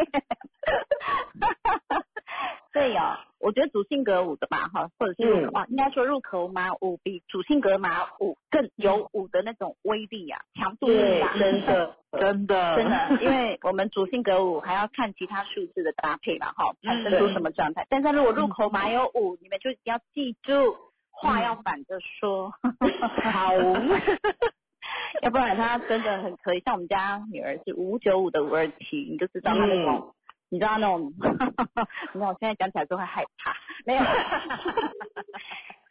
[2.72, 11.34] 对哦，我觉得主性格舞的吧，哈，或者是入口、啊，应该说入口马五比主性格马五更有五的那种威力啊，强度更大。
[11.34, 17.86] 真的， 真的，真的，因为我们主性格舞还要看其他数字的搭配嘛，哈，产生出什么状态。
[17.90, 20.76] 但是如果入口马有舞，你们就要记住。
[21.20, 22.52] 话要反着说，
[23.22, 23.54] 好，
[25.22, 26.60] 要不然他真的很可以。
[26.60, 30.14] 像我们家女儿是五九五的五二七，你就知道他那种，
[30.48, 33.54] 你知道那种， 你知道我现在讲起来都会害怕，
[33.84, 34.02] 没有。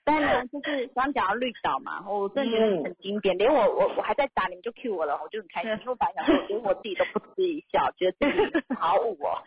[0.05, 5.71] 但呢，就是刚讲到绿岛嘛，我真的觉得很经典，连我我我还在打，你们就 cue 我了，我就很开心。
[5.71, 9.43] 因为我本来想说，连我自己都不知一笑，觉得自己好舞哦，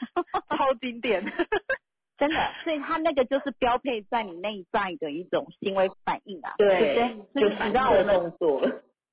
[0.55, 1.25] 超经典。
[2.21, 6.85] 真的，所以他那个就是标配在你内在的一种行为反应啊，对不
[7.33, 7.43] 对？
[7.43, 8.61] 就你知道我动作。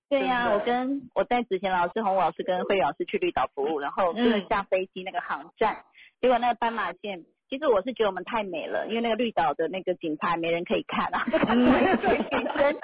[0.09, 5.83] 对呀、啊，我跟我带子贤老师、洪武老师跟慧老师去绿岛服务，然后就是下飞机那个航站，
[6.21, 12.79] 结果那个斑马线，其实我是觉得我们太美了，因为那个绿岛的那个景牌没人可以看啊，女生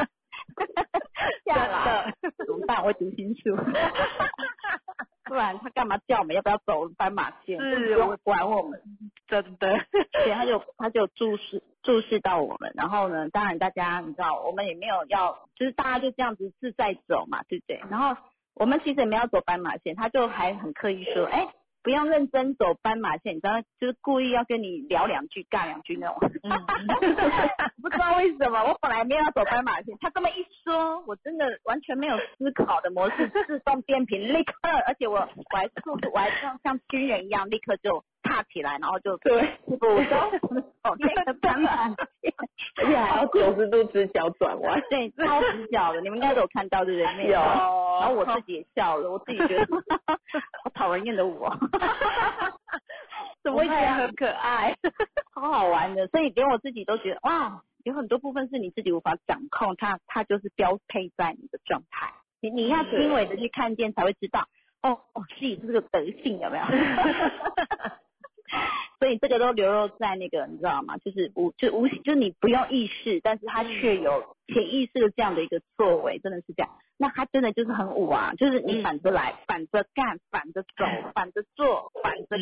[1.45, 2.13] 下来
[2.45, 2.83] 怎么办？
[2.83, 3.55] 我读清楚。
[5.29, 7.59] 不然他干嘛叫我们要不要走斑马线？
[7.59, 8.81] 是不管我们，
[9.27, 9.79] 真的。
[10.12, 17.81] 对，他就他就注视注视到我们，然后呢，当然大家你知道，我们也没有要，就是大家就这样子自在走嘛，对不对？
[17.89, 18.15] 然后
[18.53, 21.47] 我们其实也没有走斑马线，他就还很刻意说，哎，
[21.84, 26.17] 不要认真走斑马线，你知道，就是故意要跟你聊两句、尬两句那种。
[27.82, 34.54] 不知道为什么，我本来没有要走斑马线，他这么一说，我真的完全没有思考的模式，自动变频，立刻，
[34.88, 39.88] 而且我我还速度，我还像像军人一样，立刻就踏起来，然后就对，不 走
[40.84, 42.34] 哦那个斑马线，
[42.78, 47.28] 而且还要九十度直角转弯，对，超直角的，你们应该都有看到对不对？
[47.28, 49.67] 有，然后我自己也笑了，我自己觉得
[50.63, 51.56] 好讨人厌的我，
[53.43, 53.67] 怎么会？
[53.67, 54.76] 很可爱，
[55.36, 64.48] 好好玩的，所以连我自己都觉得哇，有很多部分是你自己无法掌控，它它就是标配在你的状态，你你要轻微的去看见才会知道，
[64.82, 66.63] 哦哦，自己是这个德性有没有？
[68.99, 70.97] 所以这个都流露在那个你知道吗？
[70.97, 76.71] 就是无就无就你不用意识，但是他却有潜意识的这样的一个作为，真的是这样。
[76.97, 82.37] 那他真的就是很武啊，就是你反着来，反着干，反着走， 反着做，反着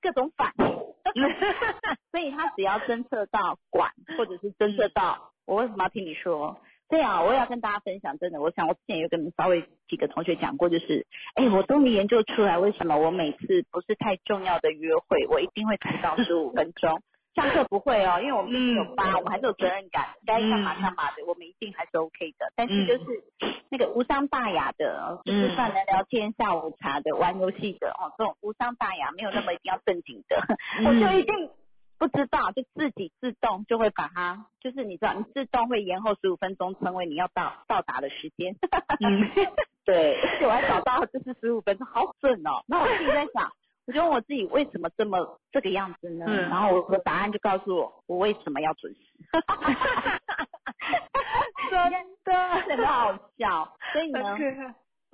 [0.00, 0.54] 各种反。
[2.10, 6.60] 所以他只要侦测到管，或者是侦测到我为什么要听你说。
[6.90, 17.00] 对啊，我也要跟大家分享，真的，我想我之前有跟稍微几个同学讲过，就是，哎，我终于研究出来为什么我每次不是太重要的约会，我一定会迟到十五分钟。
[17.36, 22.52] 上课不会哦，因为我们有班，我们还是有责任感，该干嘛干嘛的，我们一定还是 OK 的。
[22.56, 23.04] 但是就是
[23.68, 30.42] 那个无伤大雅的，吃饭的、聊天、下午茶的、玩游戏的，哦，这种无伤大雅，没有那么一定要正经的，
[30.84, 31.50] 我就一定。
[32.00, 38.56] 不知道，就自己自动就会把它，就是你知道，你自动会延后十五分钟，成为你要到到达的时间。
[39.04, 39.28] 嗯，
[39.84, 42.64] 对，而且我还找到就是十五分钟，好准哦。
[42.66, 43.52] 那我自己在想，
[43.86, 46.24] 我就问我自己为什么这么这个样子呢？
[46.26, 49.00] 嗯、然后我的答案就告诉我，我为什么要准时。
[51.70, 51.78] 真
[52.24, 53.76] 的， 真的好笑。
[53.92, 54.36] 所以呢。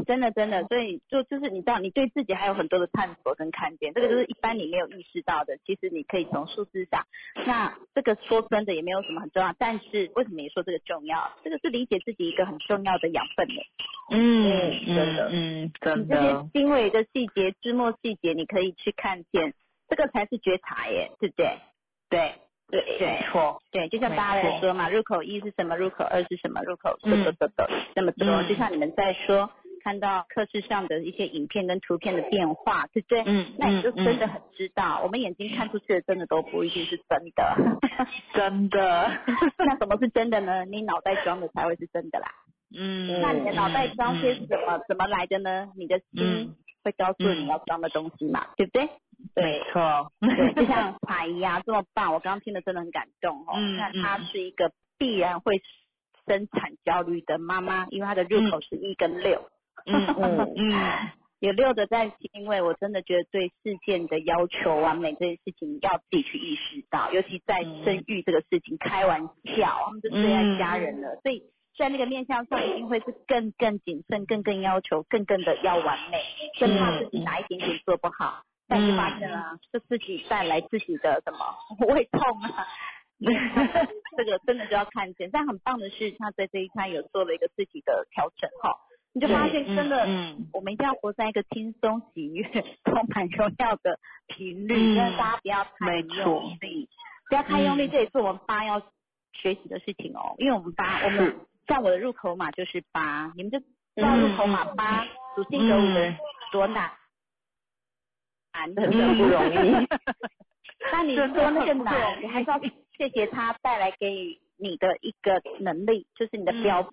[0.07, 5.59] 真的真的，所以就就是你知道，你对自己还有很多的探索跟看见，这个就是一般你没有意识到的。
[5.67, 7.05] 其实你可以从数字上，
[7.45, 11.33] 那这个说真的也没有什么很重要，但是为什么你说这个重要？
[11.45, 13.61] 这个是理解自己一个很重要的养分呢。
[14.13, 16.17] 嗯，真的，嗯，真的。
[16.17, 19.53] 这些精微的细节、枝末细节，你可以去看见，
[19.89, 21.59] 这个才是觉察耶，对不对？
[22.09, 22.33] 对。
[22.69, 27.65] 对对错，对，就像大家在说嘛，入口一是什么，入口二是什么，入口走走走走
[27.95, 29.49] 那么多，就像你们在说。
[29.87, 33.23] 看到课室上的一些影片跟图片的变化，对不对？
[33.25, 37.79] 嗯，那你就真的很知道，我们眼睛看出去的真的都不一定是真的，
[38.35, 39.09] 真的。
[39.65, 40.65] 那什么是真的呢？
[40.65, 42.27] 你脑袋装的才会是真的啦。
[42.77, 44.83] 嗯，那你的脑袋装些什么？
[44.89, 45.69] 怎么来的呢？
[45.77, 48.89] 你的心会告诉你要装的东西嘛，对不对？
[49.37, 53.55] 没错，对，就像彩仪啊这么棒，我刚刚听的真的很感动哦。
[53.55, 55.63] 嗯，那她是一个必然会
[56.27, 59.49] 生产焦虑的妈妈，因为她的入口是一跟六。
[59.87, 60.53] 嗯嗯。
[60.59, 71.43] 嗯，有六的在因为我真的觉得对事件的要求完美这件事情要自己去意识到，尤其在生育这个事情，开玩笑，他们就最爱家人了，所以
[71.77, 76.23] 在那个面向上一定会是更更谨慎、更更要求、更更的要完美，
[76.55, 81.39] 生怕自己哪一点点做不好，但是发现了就自己带来自己的什么
[81.95, 82.67] 胃痛啊。
[84.17, 88.77] 这个真的就要看见，但很棒的是，他在这一餐有做了一个自己的调整哈，
[89.17, 90.07] 你就发现真的，
[90.53, 92.45] 我们一定要活在一个轻松、喜悦、
[92.85, 96.87] 充满荣耀的频率，但是大家不要太用力，
[97.31, 98.79] 不要太用力，这也是我们八要
[99.33, 101.35] 学习的事情哦，因为我们八，我们
[101.67, 106.15] 像我的入口码就是八，你们就知道入口码八属性格五的人
[106.53, 106.93] 多难，
[108.53, 109.89] 难的不容易。
[110.93, 112.61] 那你说那个难，你还是要。
[112.99, 116.91] 谢谢他带来给予你的一个能力，就是你的标配。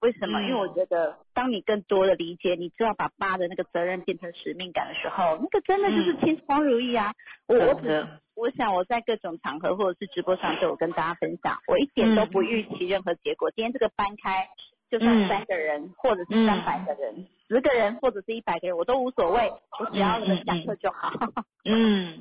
[0.00, 0.40] 为什么？
[0.42, 7.12] 因为我觉得，当你更多的理解，你知道把八的那个责任变成使命感的时候，那个真的就是轻松如意啊！
[7.46, 13.50] 我我只我想我在各种场合或者是直播上都有跟大家分享，我一点都不预期任何结果。
[13.50, 14.48] 今天这个搬开，
[14.90, 21.10] 就算三个人，或者是三百个人，十个人，或者是一百个人，我都无所谓，我只要能讲课就好。
[21.68, 22.20] 嗯。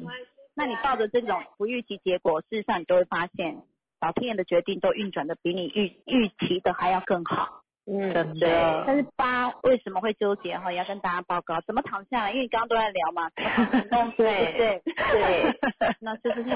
[0.55, 3.61] 那你抱着这种不预期结果，事实上你都会发现，
[4.01, 7.61] 老天爷的决定都运转的比你预预期的还要更好。
[7.91, 8.49] 嗯，对。
[8.85, 10.71] 但是八为什么会纠结哈？
[10.71, 12.31] 要跟大家报告，怎么躺下来？
[12.31, 13.27] 因为你刚刚都在聊嘛。
[14.15, 15.59] 对对对。
[15.99, 16.49] 那是不是？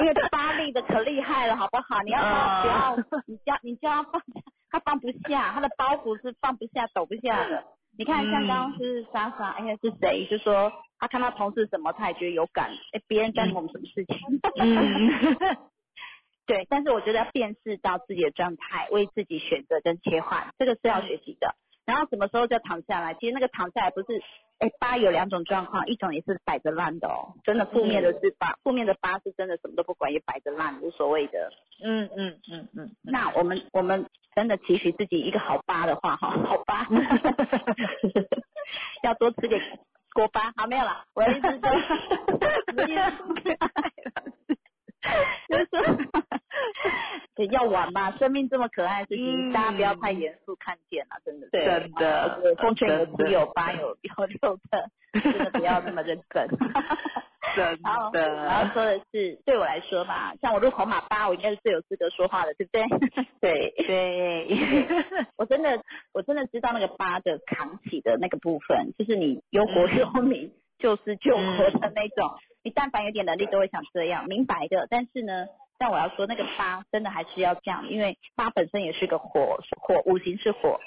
[0.00, 2.00] 因为八力的可厉害了，好不好？
[2.04, 2.96] 你要不要？
[3.26, 4.40] 你叫你叫他放下，
[4.70, 7.64] 他放不下，他的包袱是放不下、抖不下的。
[7.98, 10.26] 你看，像刚刚是莎莎，哎呀是谁？
[10.30, 10.72] 就说。
[11.02, 12.68] 他看到同事什么，他也觉得有感。
[12.92, 14.18] 哎，别人干我们什么事情？
[16.44, 21.54] 对，但是我觉得要辨识到自己的状态，为自己选择跟切换，这个是要学习的。
[21.90, 23.14] 然后什么时候就躺下来？
[23.14, 24.22] 其实那个躺下来不是，
[24.60, 31.50] 哎，八有两种状况，一种也是摆着烂的哦，真的负面的是八，负面的八是真的什么都不管，也摆着烂，无所谓的。
[31.82, 32.90] 嗯嗯嗯嗯。
[33.02, 36.86] 那我们我们真的期许自己一个好八的话，哈，好八，
[39.02, 39.60] 要多吃点。
[40.12, 41.56] 锅巴好没有了，我的意思是，
[42.66, 43.02] 我的意思
[43.42, 43.56] 是，
[45.48, 56.48] 就是说， 要玩嘛，生命这么可爱的事情，大家不要太严肃看见了，真的，真的，奉劝有七有八有有六的，真的不要那么认真。
[57.56, 57.82] 真
[58.12, 62.86] 的，然后说的是对我来说吧，像我入口马八，我应该是最有资格说话的，对不对？
[63.40, 63.74] 对。
[63.86, 64.46] 对，
[65.36, 65.82] 我真的
[66.12, 72.30] 我真的知道那个八的扛起的那个部分，就是你忧国忧民，救死救活的那种。
[72.62, 74.86] 你但凡有点能力，都会想这样，明白的。
[74.90, 75.46] 但是呢，
[75.78, 80.78] 但我要说那个八真的还是要这样，因为八本身也是个火火，五行是火。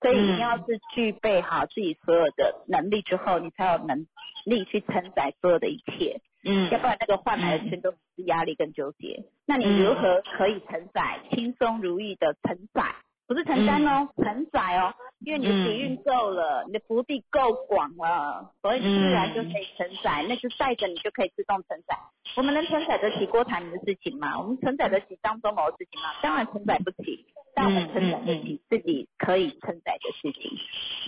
[0.00, 4.06] 所以你要是具备好自己所有的能力之后，你才有能
[4.46, 6.22] 力去承载所有的一切。
[6.42, 9.24] 嗯，要不然那个换来的全都是压力跟纠结。
[9.46, 12.94] 那你如何可以承载轻松如意的承载？
[13.30, 21.96] 不是承担哦，承载哦，因为你的底蕴够了，你的福地够广了，所以自然就可以承载，那就带着你就可以自动承载。
[22.36, 24.36] 我们能承载得起郭台铭的事情吗？
[24.36, 26.08] 我们承载得起张忠谋的事情吗？
[26.20, 27.24] 当然承载不起。
[27.54, 30.58] 但我们承载得起自己可以承载的事情，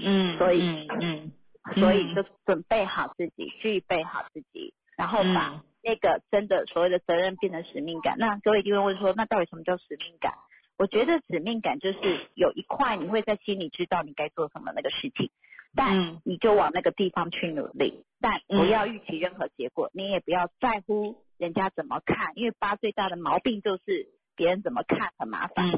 [0.05, 1.33] 嗯，所以，嗯，
[1.75, 8.17] 所以就准备好自己，具备好自己，然后把那个真的所谓的责任变成使命感。
[8.19, 10.35] 那各位一定会问说，那到底什么叫使命感？
[10.79, 11.99] 我觉得使命感就是
[12.35, 15.31] 有一块你会在心里知道你该做什么那个事情，
[15.75, 24.09] 但你就往那个地方去努力，但不要预期任何结果，你也不要在乎人家怎么看，因为八最大的毛病就是。
[24.35, 25.71] 别人怎么看很麻烦，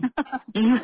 [0.55, 0.79] 嗯，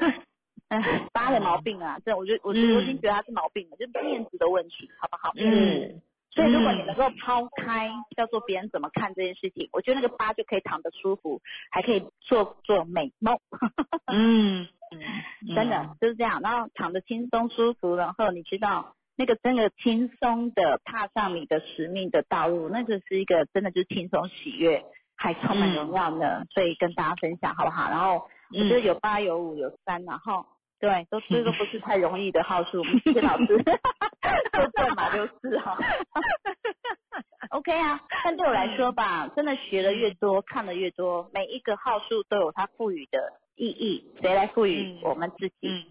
[1.15, 5.33] 八的毛病啊，这我觉得我我已经觉得他是毛病了，就是面子的问题，好不好？
[5.37, 13.39] 嗯，所以如果你能够抛开叫做别人怎么看这件事情，我觉得那个八就可以躺得舒服，还可以做做美梦。
[14.13, 24.85] 嗯嗯，真的就是这样，然后躺得轻松舒服，然后你知道那个真的轻松的踏上你的使命的道路，那就是一个真的就是轻松喜悦。
[25.23, 27.91] 还充满荣耀呢，所以跟大家分享好不好？
[27.91, 30.47] 然后我觉得有八有五有三，然后
[30.81, 33.63] 对，都这个不是太容易的号数，谢谢老师
[34.53, 35.77] 都对嘛，就是哈。
[37.51, 45.87] OK 啊，但对我来说吧，真的学的越多，看的越多，每一个号数都有它赋予的意义，谁来赋予我们自己？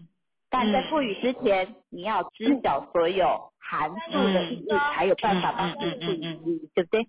[0.48, 7.06] 但在赋予之前，你要知晓所有函数的意义，才有办法帮自己意义，对不对？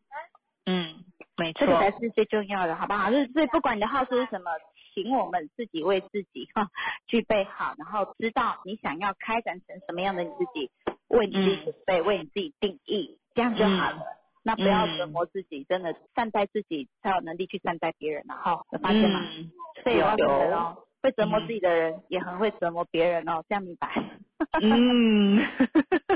[0.65, 1.05] 嗯。
[1.37, 3.09] 没错这个才是最重要的，好不好？
[3.09, 4.51] 就是所以不管你的号数是什么，
[4.93, 6.67] 请我们自己为自己哈
[7.07, 10.69] 具备好，然后知道你想要开展成什么样的你自己，
[11.11, 14.03] 为你自己准备，为你自己定义，这样就好了。
[14.43, 18.35] 那不要折磨自己，真的善待自己才有能力去善待别人啊！
[18.37, 19.21] 哈，有发现吗？
[19.83, 23.87] 所以我觉得哦，会折磨自己的人也很会折磨别人哦，这样明白？
[24.61, 25.37] 嗯，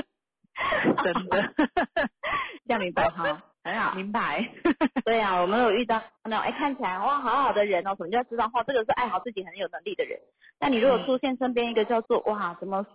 [1.04, 1.54] 真的，
[2.66, 3.44] 这样明白哈？
[3.66, 4.48] 很好，明白。
[5.04, 10.18] 对啊，我们有遇到那种哎看起来哇好好的人哦，什么就要知道哇这个是爱好自己很有能力的人。
[10.60, 12.86] 那你如果出现身边一个叫做哇什么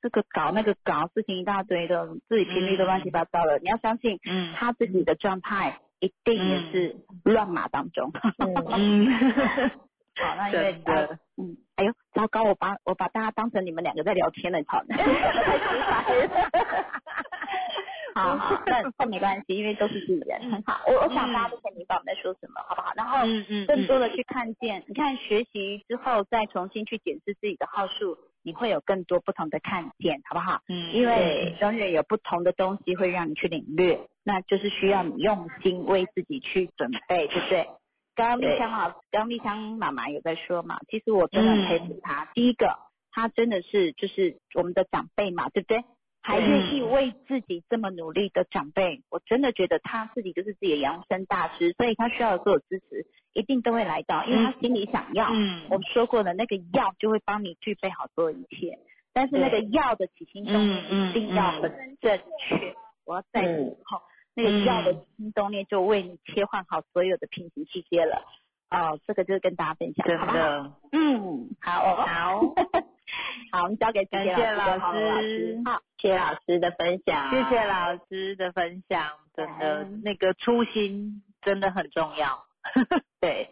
[0.00, 8.10] 这个搞那个搞事情一大堆的，自己频率都乱七八糟的，你要相信，嗯，他自己的状态一定也是乱码当中。
[8.38, 9.06] 嗯，
[10.16, 10.82] 好，那因为
[11.38, 14.82] 嗯，哎呦，糟糕，我把我把大家当成你们两个在聊天了，操！
[14.88, 16.84] 太直白了。
[18.16, 20.80] 好好，那 那没关系，因为都是自己人，很好。
[20.86, 22.92] 我我想大家都可以明白我们在说什么，好不好？
[22.96, 23.18] 然后
[23.66, 30.60] 更多的去看见，你看学习之后再重新去检视自己的号数，你会有更多不同的看见，好不好？
[30.68, 37.68] 嗯，因为永远有不同的东西会让你去领略，那就是需要你用心为自己去准备，对不对？
[38.14, 42.24] 刚刚丽香老刚刚丽香妈妈有在说嘛，其实我真的很佩服她。
[42.32, 42.78] 第一个，
[43.12, 45.84] 她真的是就是我们的长辈嘛，对不对？
[46.26, 55.28] 还愿意为自己这么努力的长辈，我真的觉得他自己就是自己的养生大师，所以他需要的所有支持一定都会来到，因为他心里想要。
[55.30, 58.76] 嗯，我们说过的那个药就会帮你具备好所有一切，
[59.12, 62.74] 但是那个药的起心动念一定要很正确。
[63.04, 64.02] 我要再补好，
[64.34, 68.26] 那个药的起心动念就为你切换好所有的平行世界了。
[68.70, 70.62] 哦，这个就是跟大家分享，真的。
[70.64, 70.80] 好？
[70.92, 72.40] 嗯，好，好。
[73.52, 82.44] 好，我们交给感谢老师，好，谢谢老师的分享，谢谢老师的分享，真的那个初心真的很重要，
[83.20, 83.50] 对，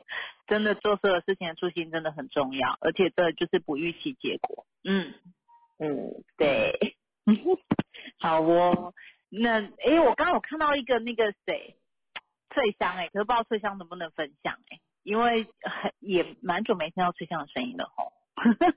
[0.49, 5.15] 真的做所有事情的初心真的很重要，而且这就是不预期结果，嗯
[5.79, 6.97] 嗯，对，
[8.19, 8.93] 好哦，
[9.31, 11.77] 那哎，我刚刚有看到一个那个谁，
[12.51, 18.13] 翠香哎，可是不知道翠香能不能分享哎，因为很也蛮久没听到翠香的声音了吼。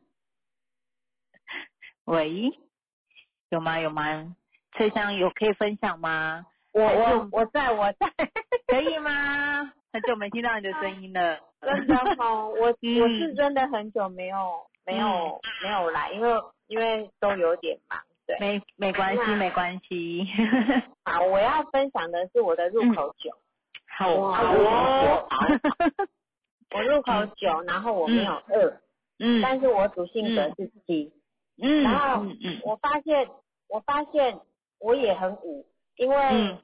[2.05, 2.51] 喂，
[3.49, 3.79] 有吗？
[3.79, 4.35] 有吗？
[4.73, 6.45] 翠香有可以分享吗？
[6.73, 8.13] 我我我在我在，
[8.67, 9.73] 可以吗？
[9.91, 16.29] 很久没听到你的声音了， 真的哦，我我是真的很久没有没有没有来，因为
[16.67, 20.27] 因为都有点忙，对，没没关系没关系。
[21.03, 23.31] 好，我要分享的是我的入口酒，
[23.97, 26.07] 好哦，我
[26.81, 28.81] 入口九，然后我没有饿，
[29.19, 31.11] 嗯，但是我主性格是七。
[31.61, 32.25] 嗯，然后
[32.63, 33.27] 我发现，
[33.67, 34.39] 我发现
[34.79, 35.65] 我也很五，
[35.95, 36.57] 因为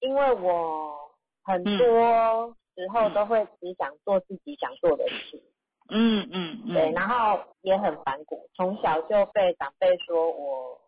[0.00, 0.94] 因为我
[1.42, 5.42] 很多时候都会只想做自己想做的事，
[5.88, 10.80] 嗯嗯，对，然后也很反骨，从小就被长辈说我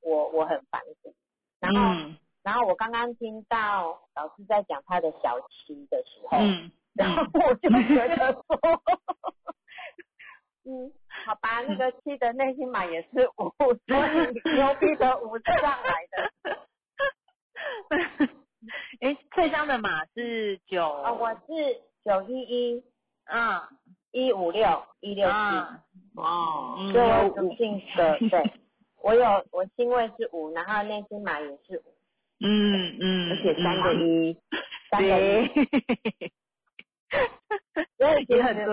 [0.00, 1.14] 我我很反骨，
[1.60, 2.12] 然后
[2.42, 6.38] 然后我刚刚听到老师在讲他的小七的时候，
[6.94, 8.42] 然后我就觉得说。
[10.64, 10.92] 嗯，
[11.26, 16.30] 好吧，那个七的内心码也是 五，所以牛逼的五上来的。
[19.00, 22.84] 哎，翠香的码是九，啊，我是九一一，
[23.24, 23.60] 嗯，
[24.12, 25.32] 一五六一六七，
[26.14, 28.52] 哦，对，我主姓的，对，
[29.02, 31.92] 我有我星位是五，然后内心码也是五，
[32.38, 34.38] 嗯嗯，而且三个一，
[34.92, 35.50] 三个一，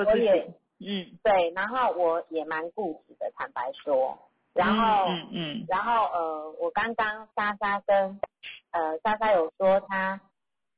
[0.05, 0.53] 我也。
[0.82, 4.17] 嗯，对，然后我也蛮固执的，坦白说，
[4.53, 8.17] 然后，嗯嗯，然后呃，我刚刚莎莎跟
[8.71, 10.21] 呃莎莎有说她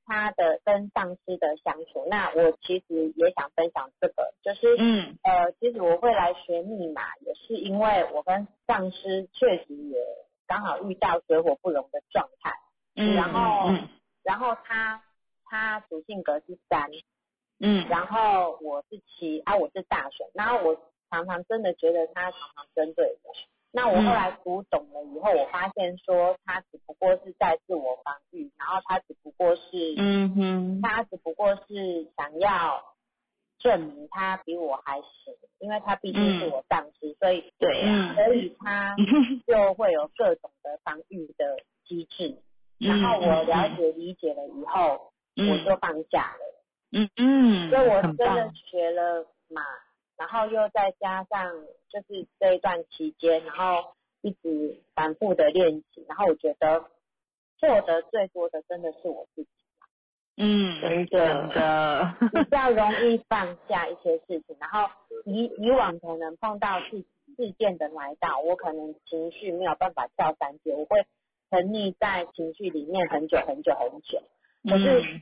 [0.08, 10.00] 她的跟上司的相处，那我其实也想分享这个，就是嗯呃，其实我会来学密码，也是因为我跟上司确实也
[10.48, 12.52] 刚好遇到水火不容的状态，
[12.96, 13.70] 嗯，然后
[14.24, 15.04] 然后他
[15.46, 16.90] 他主性格是三。
[17.62, 20.76] 嗯，然后我是七啊，我是大选，然后我
[21.10, 23.34] 常常真的觉得他常常针对我。
[23.74, 32.84] 那我后来读懂了以后，我发现说他只不过是在自我防御，然后他只不过是，嗯哼，他只不过是想要
[33.60, 37.82] 证明他比我还行，因为他毕竟是我上司，所以对，
[38.16, 38.96] 所以他
[39.48, 42.40] 就会有各种的防御的机制。
[42.80, 46.61] 然后我了解理解了以后，我就放下了。
[46.92, 49.62] 嗯嗯，所以我真的学了嘛，
[50.18, 51.52] 然后又再加上
[51.90, 56.82] 就是这一段期间，然后一直反复的练习，然后我觉得
[57.62, 59.50] 获得最多的真的是我自己。
[60.38, 64.90] 嗯，真的 比较容易放下一些事情，然后
[65.26, 67.06] 以以往可能碰到事
[67.38, 71.06] 事件的来到，我可能情绪没有办法跳三阶，我会
[71.50, 74.22] 沉溺在情绪里面很久很久很久。
[74.64, 75.22] 可是，嗯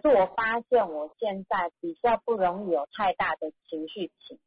[0.00, 4.40] 可是我发现我现在比较不容易有太大的情绪起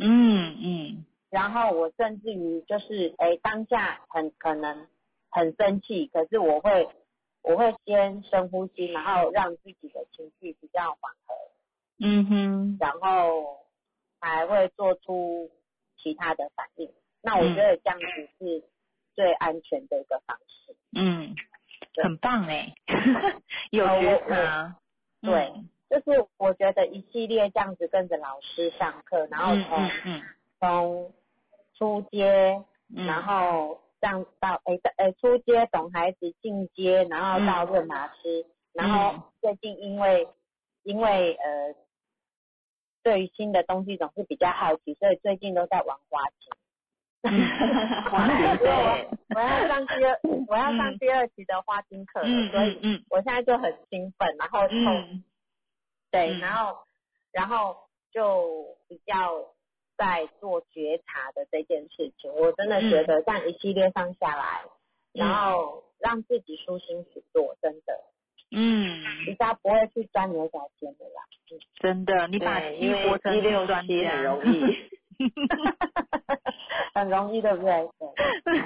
[0.00, 4.86] 嗯嗯然后我甚至于就是，哎，当下很可能
[5.30, 6.88] 很生气，可是我会
[7.42, 11.34] 我会先深呼吸，然后让自己的情绪比较缓和，
[11.98, 13.66] 嗯哼，然后
[14.20, 15.50] 才会做出
[15.96, 16.88] 其他的反应。
[17.20, 18.06] 那我觉得这样子
[18.38, 18.62] 是
[19.16, 20.76] 最安全的一个方式。
[20.94, 21.57] 嗯，对
[22.02, 22.72] 很棒哎，
[23.70, 24.76] 有呃觉我察，
[25.22, 25.52] 对
[25.90, 30.22] 就是我觉得一系列这样子跟着老师上课，然后嗯从、嗯嗯。
[30.60, 31.12] 从
[31.76, 32.60] 初阶
[32.94, 40.28] 嗯，然后上到诶诶初阶懂孩子进阶，然后到润马师，然后最近因为
[40.82, 41.74] 因为呃
[43.04, 46.52] 对于新的东西总是比较好奇，所以最近都在玩花琴。
[47.22, 47.30] 我
[49.34, 55.24] 我要上第二我要上嗯第二期的花金课所以嗯我现在就很兴奋，然后就、嗯。
[56.10, 56.40] 对，嗯。
[56.40, 56.78] 然后
[57.32, 57.76] 然后
[58.12, 59.44] 就比较
[59.96, 64.62] 在做觉察的这件事情，我真的觉得这样一系列上下来，
[65.12, 68.00] 然后让自己舒心许多，真的。
[68.50, 71.22] 嗯，比较不会去钻牛角尖的啦。
[71.80, 73.88] 真的，你把因为活成一六专家。
[73.88, 74.88] 七很容易。
[76.94, 77.88] 很容易，对不对？
[78.44, 78.62] 对。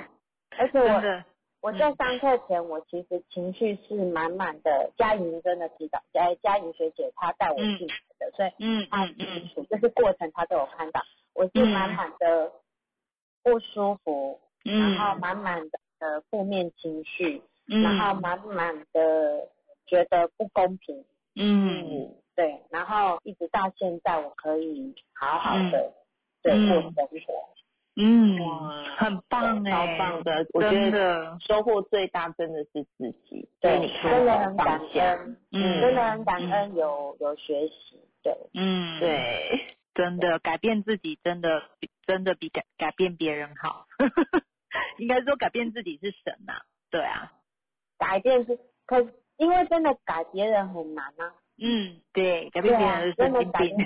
[0.59, 1.23] 而且我，
[1.63, 4.91] 我在上课前，我其实情绪是满满的。
[4.97, 11.01] 佳莹真的知道，嘉嘉莹学姐她带我进来的，所以嗯她嗯嗯很清楚，就是过程她都有看到。
[11.35, 12.53] 我是满满的
[13.43, 15.63] 不舒服，嗯，然后满满
[15.99, 19.49] 的负面情绪，嗯然后满满的
[19.87, 21.03] 觉得不公平，
[21.35, 25.95] 嗯对，然后一直到现在，我可以好好的
[26.43, 26.69] 对嗯。
[26.69, 27.49] 过生活。
[27.95, 43.85] 嗯哇，很棒超哎，棒的，我觉得，收获最大真的是自己，对你看真的很感恩，嗯真的很感恩有有学习，对，嗯，，对，真的改变自己，真的比真的比改改变别人好，
[44.97, 46.55] 应该说改变自己是神呐、
[46.91, 47.31] 对啊，
[47.99, 53.77] 改变是，可因为真的改别人很难啊，嗯，对，改变别人是神经病，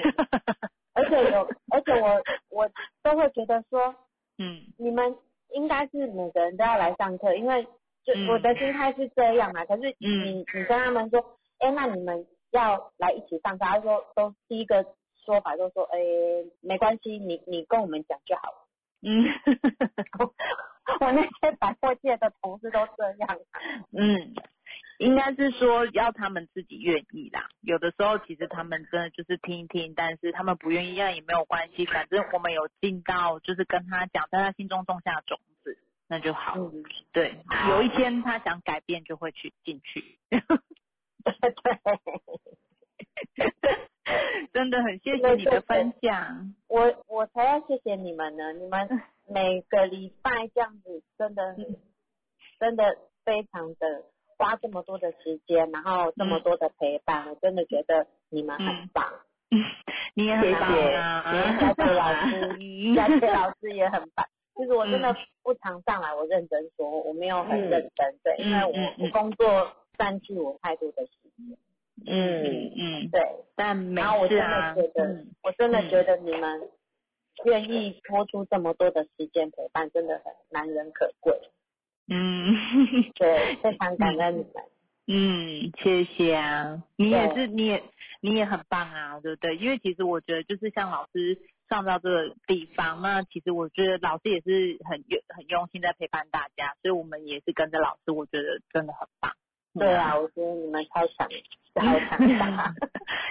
[0.97, 2.71] 而且有，而且我 我
[3.03, 3.95] 都会觉得说，
[4.39, 5.17] 嗯你们
[5.51, 7.63] 应该是每个人都要来上课，因为
[8.05, 9.65] 就嗯我的心态是这样啊。
[9.67, 14.85] 可是你、嗯你跟他们说，哎，那你们要来一起上课，他说都第一个
[15.25, 15.99] 说法就说，哎，
[16.61, 18.67] 没关系，你你跟我们讲就好了。
[19.03, 19.25] 嗯
[21.01, 23.61] 我那些百货界的同事都这样、啊，
[23.93, 24.35] 嗯，
[24.99, 27.49] 应该是说要他们自己愿意啦。
[27.61, 36.57] 有的时候其实他们真的就是听一听，但是他们不愿意，那也没有关系，反正我们有尽到，就是跟他讲，在他心中种下种子，那就好。
[36.57, 37.37] 嗯，对，
[37.69, 40.19] 有一天他想改变，就会去进去。
[40.31, 40.41] 对。
[44.53, 46.55] 真的很谢谢你的分享。
[46.69, 48.89] 我我才要谢谢你们呢，你们
[49.29, 51.77] 每个礼拜这样子，真的嗯
[52.61, 54.05] 真的非常的
[54.39, 59.05] 花这么多的时间，然后这么多的陪伴，我真的觉得你们很棒
[59.51, 59.61] 嗯棒。
[60.15, 64.27] 你也很棒谢谢啊，你也佳琪老师， 佳琪老师也很棒。
[64.57, 71.57] 其实我真的嗯不常上来，我认真说，我没有很认真，对，因为我、我工作占据我太多的时间，
[72.07, 73.21] 嗯嗯，嗯，对。
[73.55, 76.69] 但没然后我真的觉，得，嗯我真的觉得你们
[77.45, 81.39] 愿意拖出这么多的时间陪伴，真的很难能可贵。
[82.09, 82.55] 嗯。
[83.15, 84.65] 对，非常感恩你们。
[85.09, 87.83] 嗯，谢谢啊，你也是，你也
[88.21, 89.57] 你也很棒啊，对不对？
[89.57, 91.39] 因为其实我觉得，就是像老师
[91.69, 99.33] 上到这个地方，那其实我觉得老师也是很用很用心在陪伴大家，所以我们也是跟着老师，我觉得真的很棒。
[99.79, 101.29] 对啊，我觉得你们超强，
[101.75, 102.75] 超强大。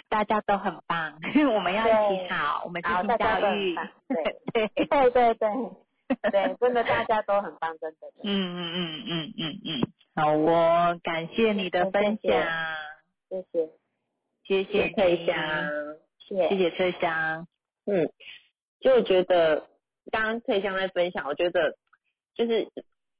[0.07, 1.19] 大家都很棒，
[1.53, 3.76] 我们要一起好，我们一起教育。
[4.07, 4.23] 对
[4.53, 5.34] 对，对对
[6.08, 8.08] 对 对，真的大家都很棒，真的。
[8.24, 9.82] 嗯嗯嗯嗯嗯嗯，
[10.16, 12.32] 好我，感谢你的分享，
[13.30, 13.70] 谢谢，
[14.43, 15.36] 谢谢翠香，
[16.20, 16.58] 谢谢。
[16.58, 17.47] 谢翠香，
[17.86, 18.10] 嗯，
[18.80, 19.68] 就我觉得
[20.12, 21.76] 刚刚翠香在分享，我觉得
[22.36, 22.68] 就是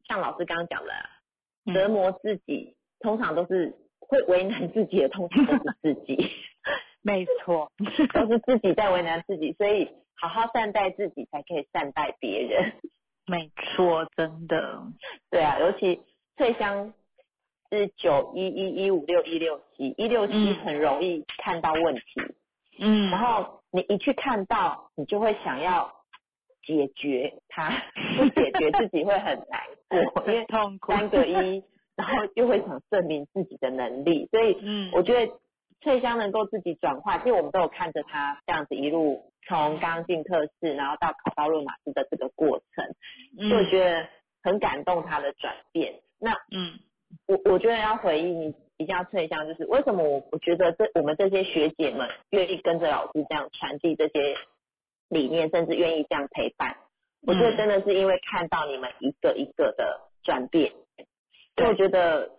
[0.08, 6.30] 像老师刚刚讲的折磨自己，通常都是会为难自己的，通常都是自己，
[7.02, 7.72] 没错，
[8.14, 12.74] 都是自己在为难自己，所以好好善待自己，才可以善待别人。
[13.28, 14.84] 没错，真的，
[15.32, 16.02] 对啊，尤其
[16.38, 16.94] 翠香
[17.72, 20.56] 是九一一一五六一六七，一六七嗯。
[20.64, 22.04] 很容易看到问题，
[22.80, 25.92] 嗯，然后你一去看到，你就会想要
[26.64, 27.70] 解决它，
[28.18, 29.62] 不解决自己会很难
[30.14, 30.92] 过，因为痛苦。
[30.92, 31.64] 三个一，
[31.96, 35.34] 然后又会想证明自己的能力，所以嗯，我觉得
[35.82, 42.86] 翠香能够自己转化，其实我们都有看着她这样子一路从刚进特试，然后到考到论马师的这个过程，
[43.40, 44.08] 嗯所以我觉得
[44.42, 46.02] 很感动她的转变。
[46.20, 46.80] 那嗯
[47.28, 54.36] 我我觉得要回应你一定要翠香，就是为什么我我觉得这我们这些学姐们愿意跟着老师这样传递这些
[55.08, 56.76] 理念，甚至愿意这样陪伴，
[57.26, 60.74] 我觉得真的是因为看到你们一个一个的转变，
[61.56, 62.32] 所以我觉得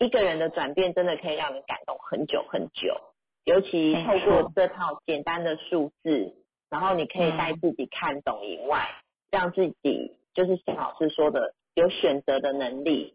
[0.00, 3.00] 一个人的转变真的可以让你感动很久很久，
[3.44, 6.34] 尤其透过这套简单的数字，
[6.70, 8.88] 然后你可以带自己看懂以外，
[9.30, 13.14] 让自己就是像老师说的有选择的能力。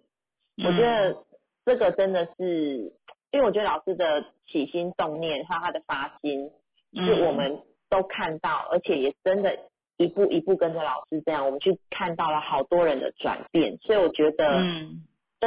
[0.64, 1.18] 我觉得
[1.66, 2.94] 这个真的是，
[3.32, 6.52] 因为我觉得老师的起心动念还有他的发心，
[6.94, 9.58] 是我们都看到，而且也真的
[9.98, 15.04] 一步一步跟着老师这样，我们去看到了好多人的转变，所以我觉得，嗯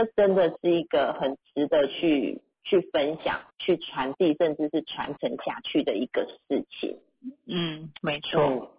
[0.07, 7.01] 这真的是一个很值得去去分享、去传递，甚至是传承下去的一个事情。
[7.47, 8.71] 嗯，没错，嗯，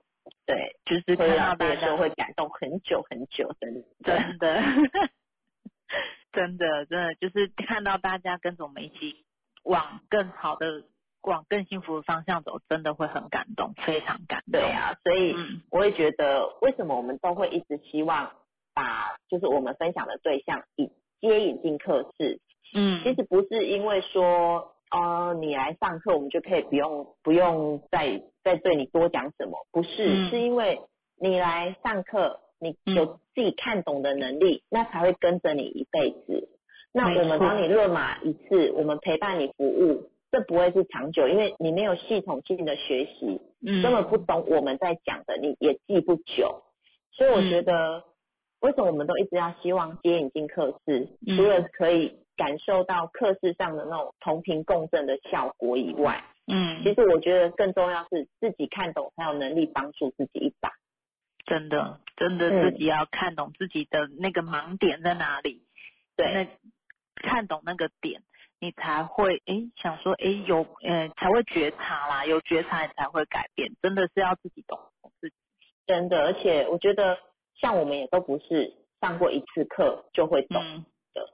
[0.45, 3.82] 对，就是看到大家会感动很久很久，真的。
[4.03, 4.61] 真的，
[6.32, 9.26] 真的，真的就是看到大家跟着我们一起
[9.63, 10.84] 往更好的、
[11.22, 14.61] 往更幸福的方向走，真的会很感动，非常感动。
[14.61, 18.32] 对啊，所以嗯我也觉得，为什么我们都会一直希望
[18.74, 20.89] 把就是我们分享的对象以
[21.22, 22.39] 接引进课室，
[22.76, 30.30] 嗯，其实不是因为说，呃，你来上课我们就可以不用不用再再对你多讲什么，不是，嗯。
[30.30, 30.82] 是因为
[31.20, 32.95] 你来上课，你嗯。
[32.95, 36.49] 有自己看懂的能力，那才会跟着你一辈子。
[36.91, 43.84] 那我们帮你论马一次，我们陪伴你服务，这不会是长久，因为你没有系统性的学习，嗯。
[43.84, 46.63] 根本不懂我们在讲的，你也记不久。
[47.11, 48.03] 所以我觉得，
[48.62, 51.38] 为什么我们都一直要希望接引进课室，嗯。
[51.38, 60.72] 除了可以感受到课室上的那种同频共振的效果以外，嗯，其实我觉得更重要是自己看懂，才有能力帮助自己一把。
[61.45, 62.72] 真的真的嗯。
[62.72, 65.64] 自己要看懂自己的那个盲点在哪里，
[66.16, 66.47] 对，那
[67.16, 68.22] 看懂那个点，
[68.60, 74.78] 你才会诶想说诶有呃才会觉察啦，有觉察你才会改变，真的是要自己懂
[75.20, 75.36] 自己。
[75.88, 77.18] 真的，而且我觉得
[77.62, 80.62] 像我们也都不是上过一次课就会懂。
[80.62, 81.30] 嗯，的，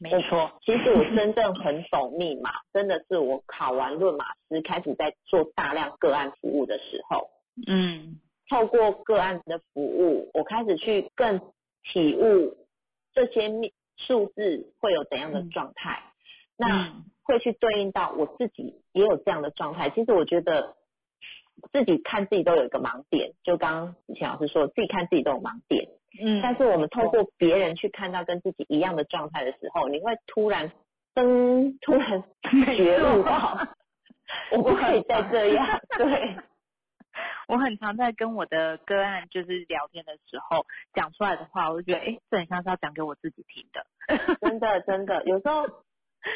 [0.00, 7.30] 没错，其实我真正很懂密码，真的是我考完论码师，开始在做大量个案服务的时候，
[7.66, 11.38] 嗯透过个案的服务，我开始去更
[11.82, 12.56] 体悟
[13.12, 16.02] 这些密数字会有怎样的状态，
[16.56, 19.90] 那嗯会去对应到我自己也有这样的状态。
[19.90, 20.76] 其实我觉得
[21.72, 25.88] 自己看自己都有一个盲点，就刚刚以前老师说，自己看自己都有盲点，
[26.22, 30.72] 嗯，但是我们透过别人去看到跟自己一样的状态的时候，你会突然
[31.14, 32.24] 噔，突然
[32.76, 33.68] 觉悟到，
[34.52, 36.36] 我不可以再这样， 对。
[37.48, 43.86] 我很常在跟我的个案就是聊天的时候讲出来的话，我就觉得诶这很像是要讲给我自己听的。
[44.42, 45.64] 真的真的，有时候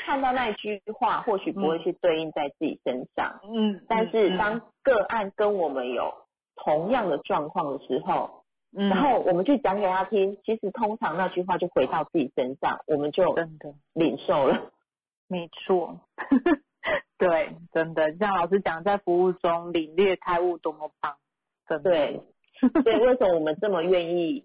[0.05, 4.39] 看到那句话，或许不会去对应在自己身上，嗯，但是嗯。
[4.39, 6.13] 当个案跟我们有
[6.57, 8.45] 同样的状况的时候，
[8.77, 8.89] 嗯。
[8.89, 13.75] 然后我们去讲给他听，其实通常那句话就回到自己身上，我们就真的。
[13.95, 14.71] 领受了。
[15.29, 15.99] 没错，
[17.17, 21.15] 对，真的像老师讲，在服务中领略开悟多么棒，
[21.67, 22.21] 真的，对，
[22.83, 24.45] 所以为什么我们这么愿意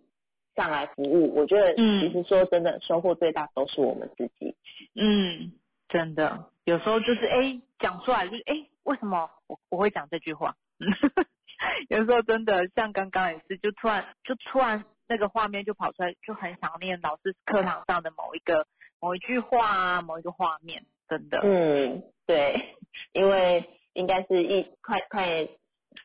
[0.58, 1.34] 上来服务？
[1.34, 4.58] 我觉得嗯其实说真的，收获最大都是我们自己。
[4.96, 5.54] 嗯，
[5.88, 10.56] 真的，有时候就是哎讲出来就是哎为什么我我会讲这句话？
[11.90, 18.68] 有时候真的像刚刚也是，就突然就突然那个画面就跑出来，就很想念老师课堂上的某一个
[19.00, 22.76] 某一句话啊，某一个画面，真的，嗯，对，
[23.14, 25.48] 因为应该是一快快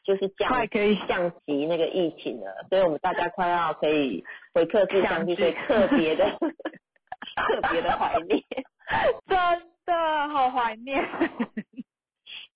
[0.05, 0.97] 就是降快可以。
[1.07, 4.25] 降级那个疫情了，所以我们大家快要可以
[4.55, 8.43] 回客室相聚，相聚所以特别的 特别的怀念。
[9.27, 9.37] 真
[9.85, 11.03] 的好怀念。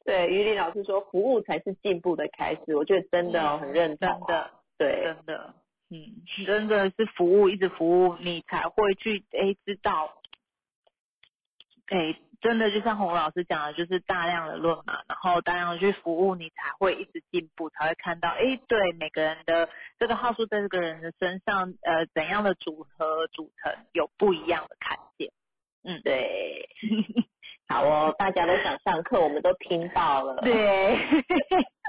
[0.05, 5.55] 对，于林老师说，服务才是进步的开始，我觉得真的哦，很认同、真的，对，真的，
[5.91, 10.12] 嗯，真的是服务，一直服务，你才会去哎知道，
[11.87, 19.68] 哎，真的就像洪老师讲的，就是大量的论嘛，然后大量的去服务，你才会一直进步，才会看到，哎，对每个人的
[19.99, 25.30] 这个号数在这个人的身上，呃，怎样的组合组成有不一样的看见，
[25.84, 26.68] 嗯，对，
[27.68, 30.99] 好哦，大家都想上课，我们都听到了，，对，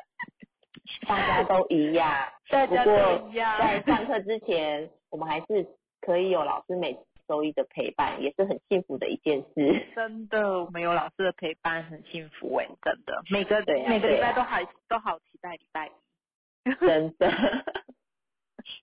[1.08, 3.60] 大家都一样，大家都一样。
[3.60, 5.68] 在上课之前，我们还是
[6.02, 9.88] 可以有老师每周一的陪伴，也是很幸福的一件事。
[9.96, 14.58] 真的，我们有老师的陪伴，很幸福哎、真的，每个、每个礼拜都好、
[14.88, 15.92] 都好期待礼拜一。
[16.80, 17.32] 真的，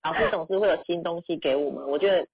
[0.03, 2.27] 老师总是会有新东西给我们，我觉得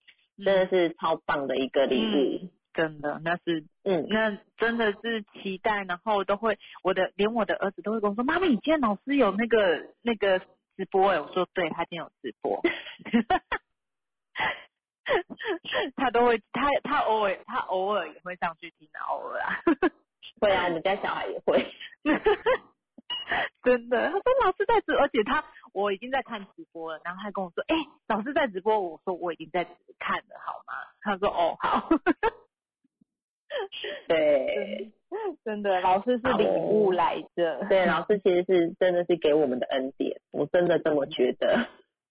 [0.44, 2.44] 真的是超棒的一个礼物。
[2.44, 10.38] 嗯真的，那是嗯，那真的是期待，然后都会我的连我的儿子都会跟我说：“妈妈，你今天老师有那个那个
[10.76, 12.62] 直播哎。”我说：“对，他今天有直播。”
[15.96, 19.62] 他都会，他他偶尔他偶尔也会上去听啊，偶尔啊。
[20.40, 21.66] 会啊，我们家小孩也会。
[23.62, 27.76] 真的，他说老师在直，而且他我已经在看直播了，然后他跟我说，哎、
[28.08, 29.64] 老师在直播，我说我已经在
[29.98, 30.74] 看了，好吗？
[31.02, 31.88] 他说哦好，
[34.08, 34.92] 对
[35.44, 41.66] 真的，老师是礼物来着，对，老师其实是真的是给我们的恩典，我真的这么觉得。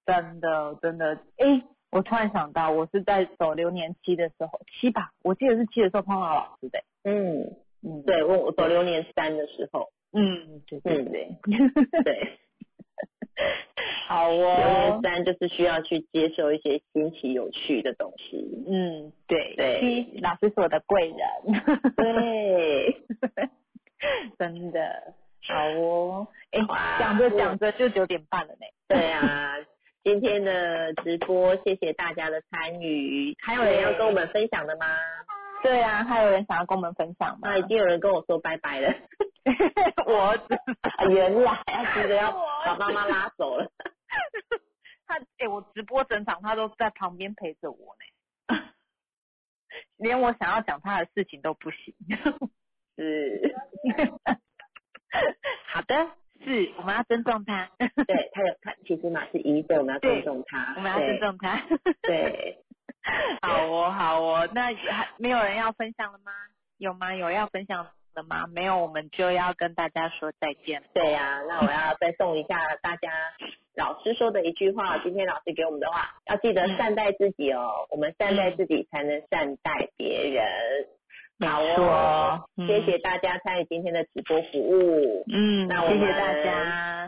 [0.05, 11.29] 真的真的，哎、我突然想到，我是在走流年期的时候，七吧，我记得是七的时候碰到老师的、嗯，嗯，对，我我走流年三的时候，嗯，对对对，
[12.03, 12.37] 对，
[14.07, 14.35] 好哦。
[14.35, 18.63] 流年哦，三就是需要去接受一些新奇有趣的东西。
[18.67, 21.17] 嗯，对对七老师是我的贵人，
[21.95, 23.01] 对，
[24.37, 25.13] 真的，
[25.47, 28.65] 好哦，哎、哇讲着讲着就九点半了呢。
[28.87, 29.55] 对啊，
[30.03, 34.85] 今天的直播谢谢大家的参与，还有人要跟我们分享的吗？
[35.61, 37.57] 对啊，还有人想要跟我们分享吗那？
[37.57, 38.93] 已经有人跟我说拜拜了，
[40.07, 42.31] 我儿子，啊原来啊，急着要
[42.65, 43.69] 把妈妈拉走了。
[45.05, 47.95] 他哎、我直播整场他都在旁边陪着我
[48.47, 48.55] 呢，
[49.97, 51.93] 连我想要讲他的事情都不行。
[52.95, 53.55] 是，
[55.65, 55.95] 好的，
[56.43, 57.69] 是我们要尊重他，
[58.05, 61.61] 对他有他其实马是一对，我们要尊重他，我们要尊重他。
[62.01, 62.57] 对。
[63.41, 66.31] 好哦，好哦，那还没有人要分享了吗？
[66.77, 67.15] 有吗？
[67.15, 68.45] 有要分享的吗？
[68.47, 70.83] 没有，我们就要跟大家说再见。
[70.93, 73.09] 对呀、那我要再送一下大家
[73.75, 80.43] 老师说的一句话， 今天老师给我们的话，要记得善待自己哦，我们善待自己才能善待别人。
[81.39, 85.23] 好哦，嗯谢谢大家参与今天的直播服务。
[85.31, 87.07] 嗯，那我谢谢大家。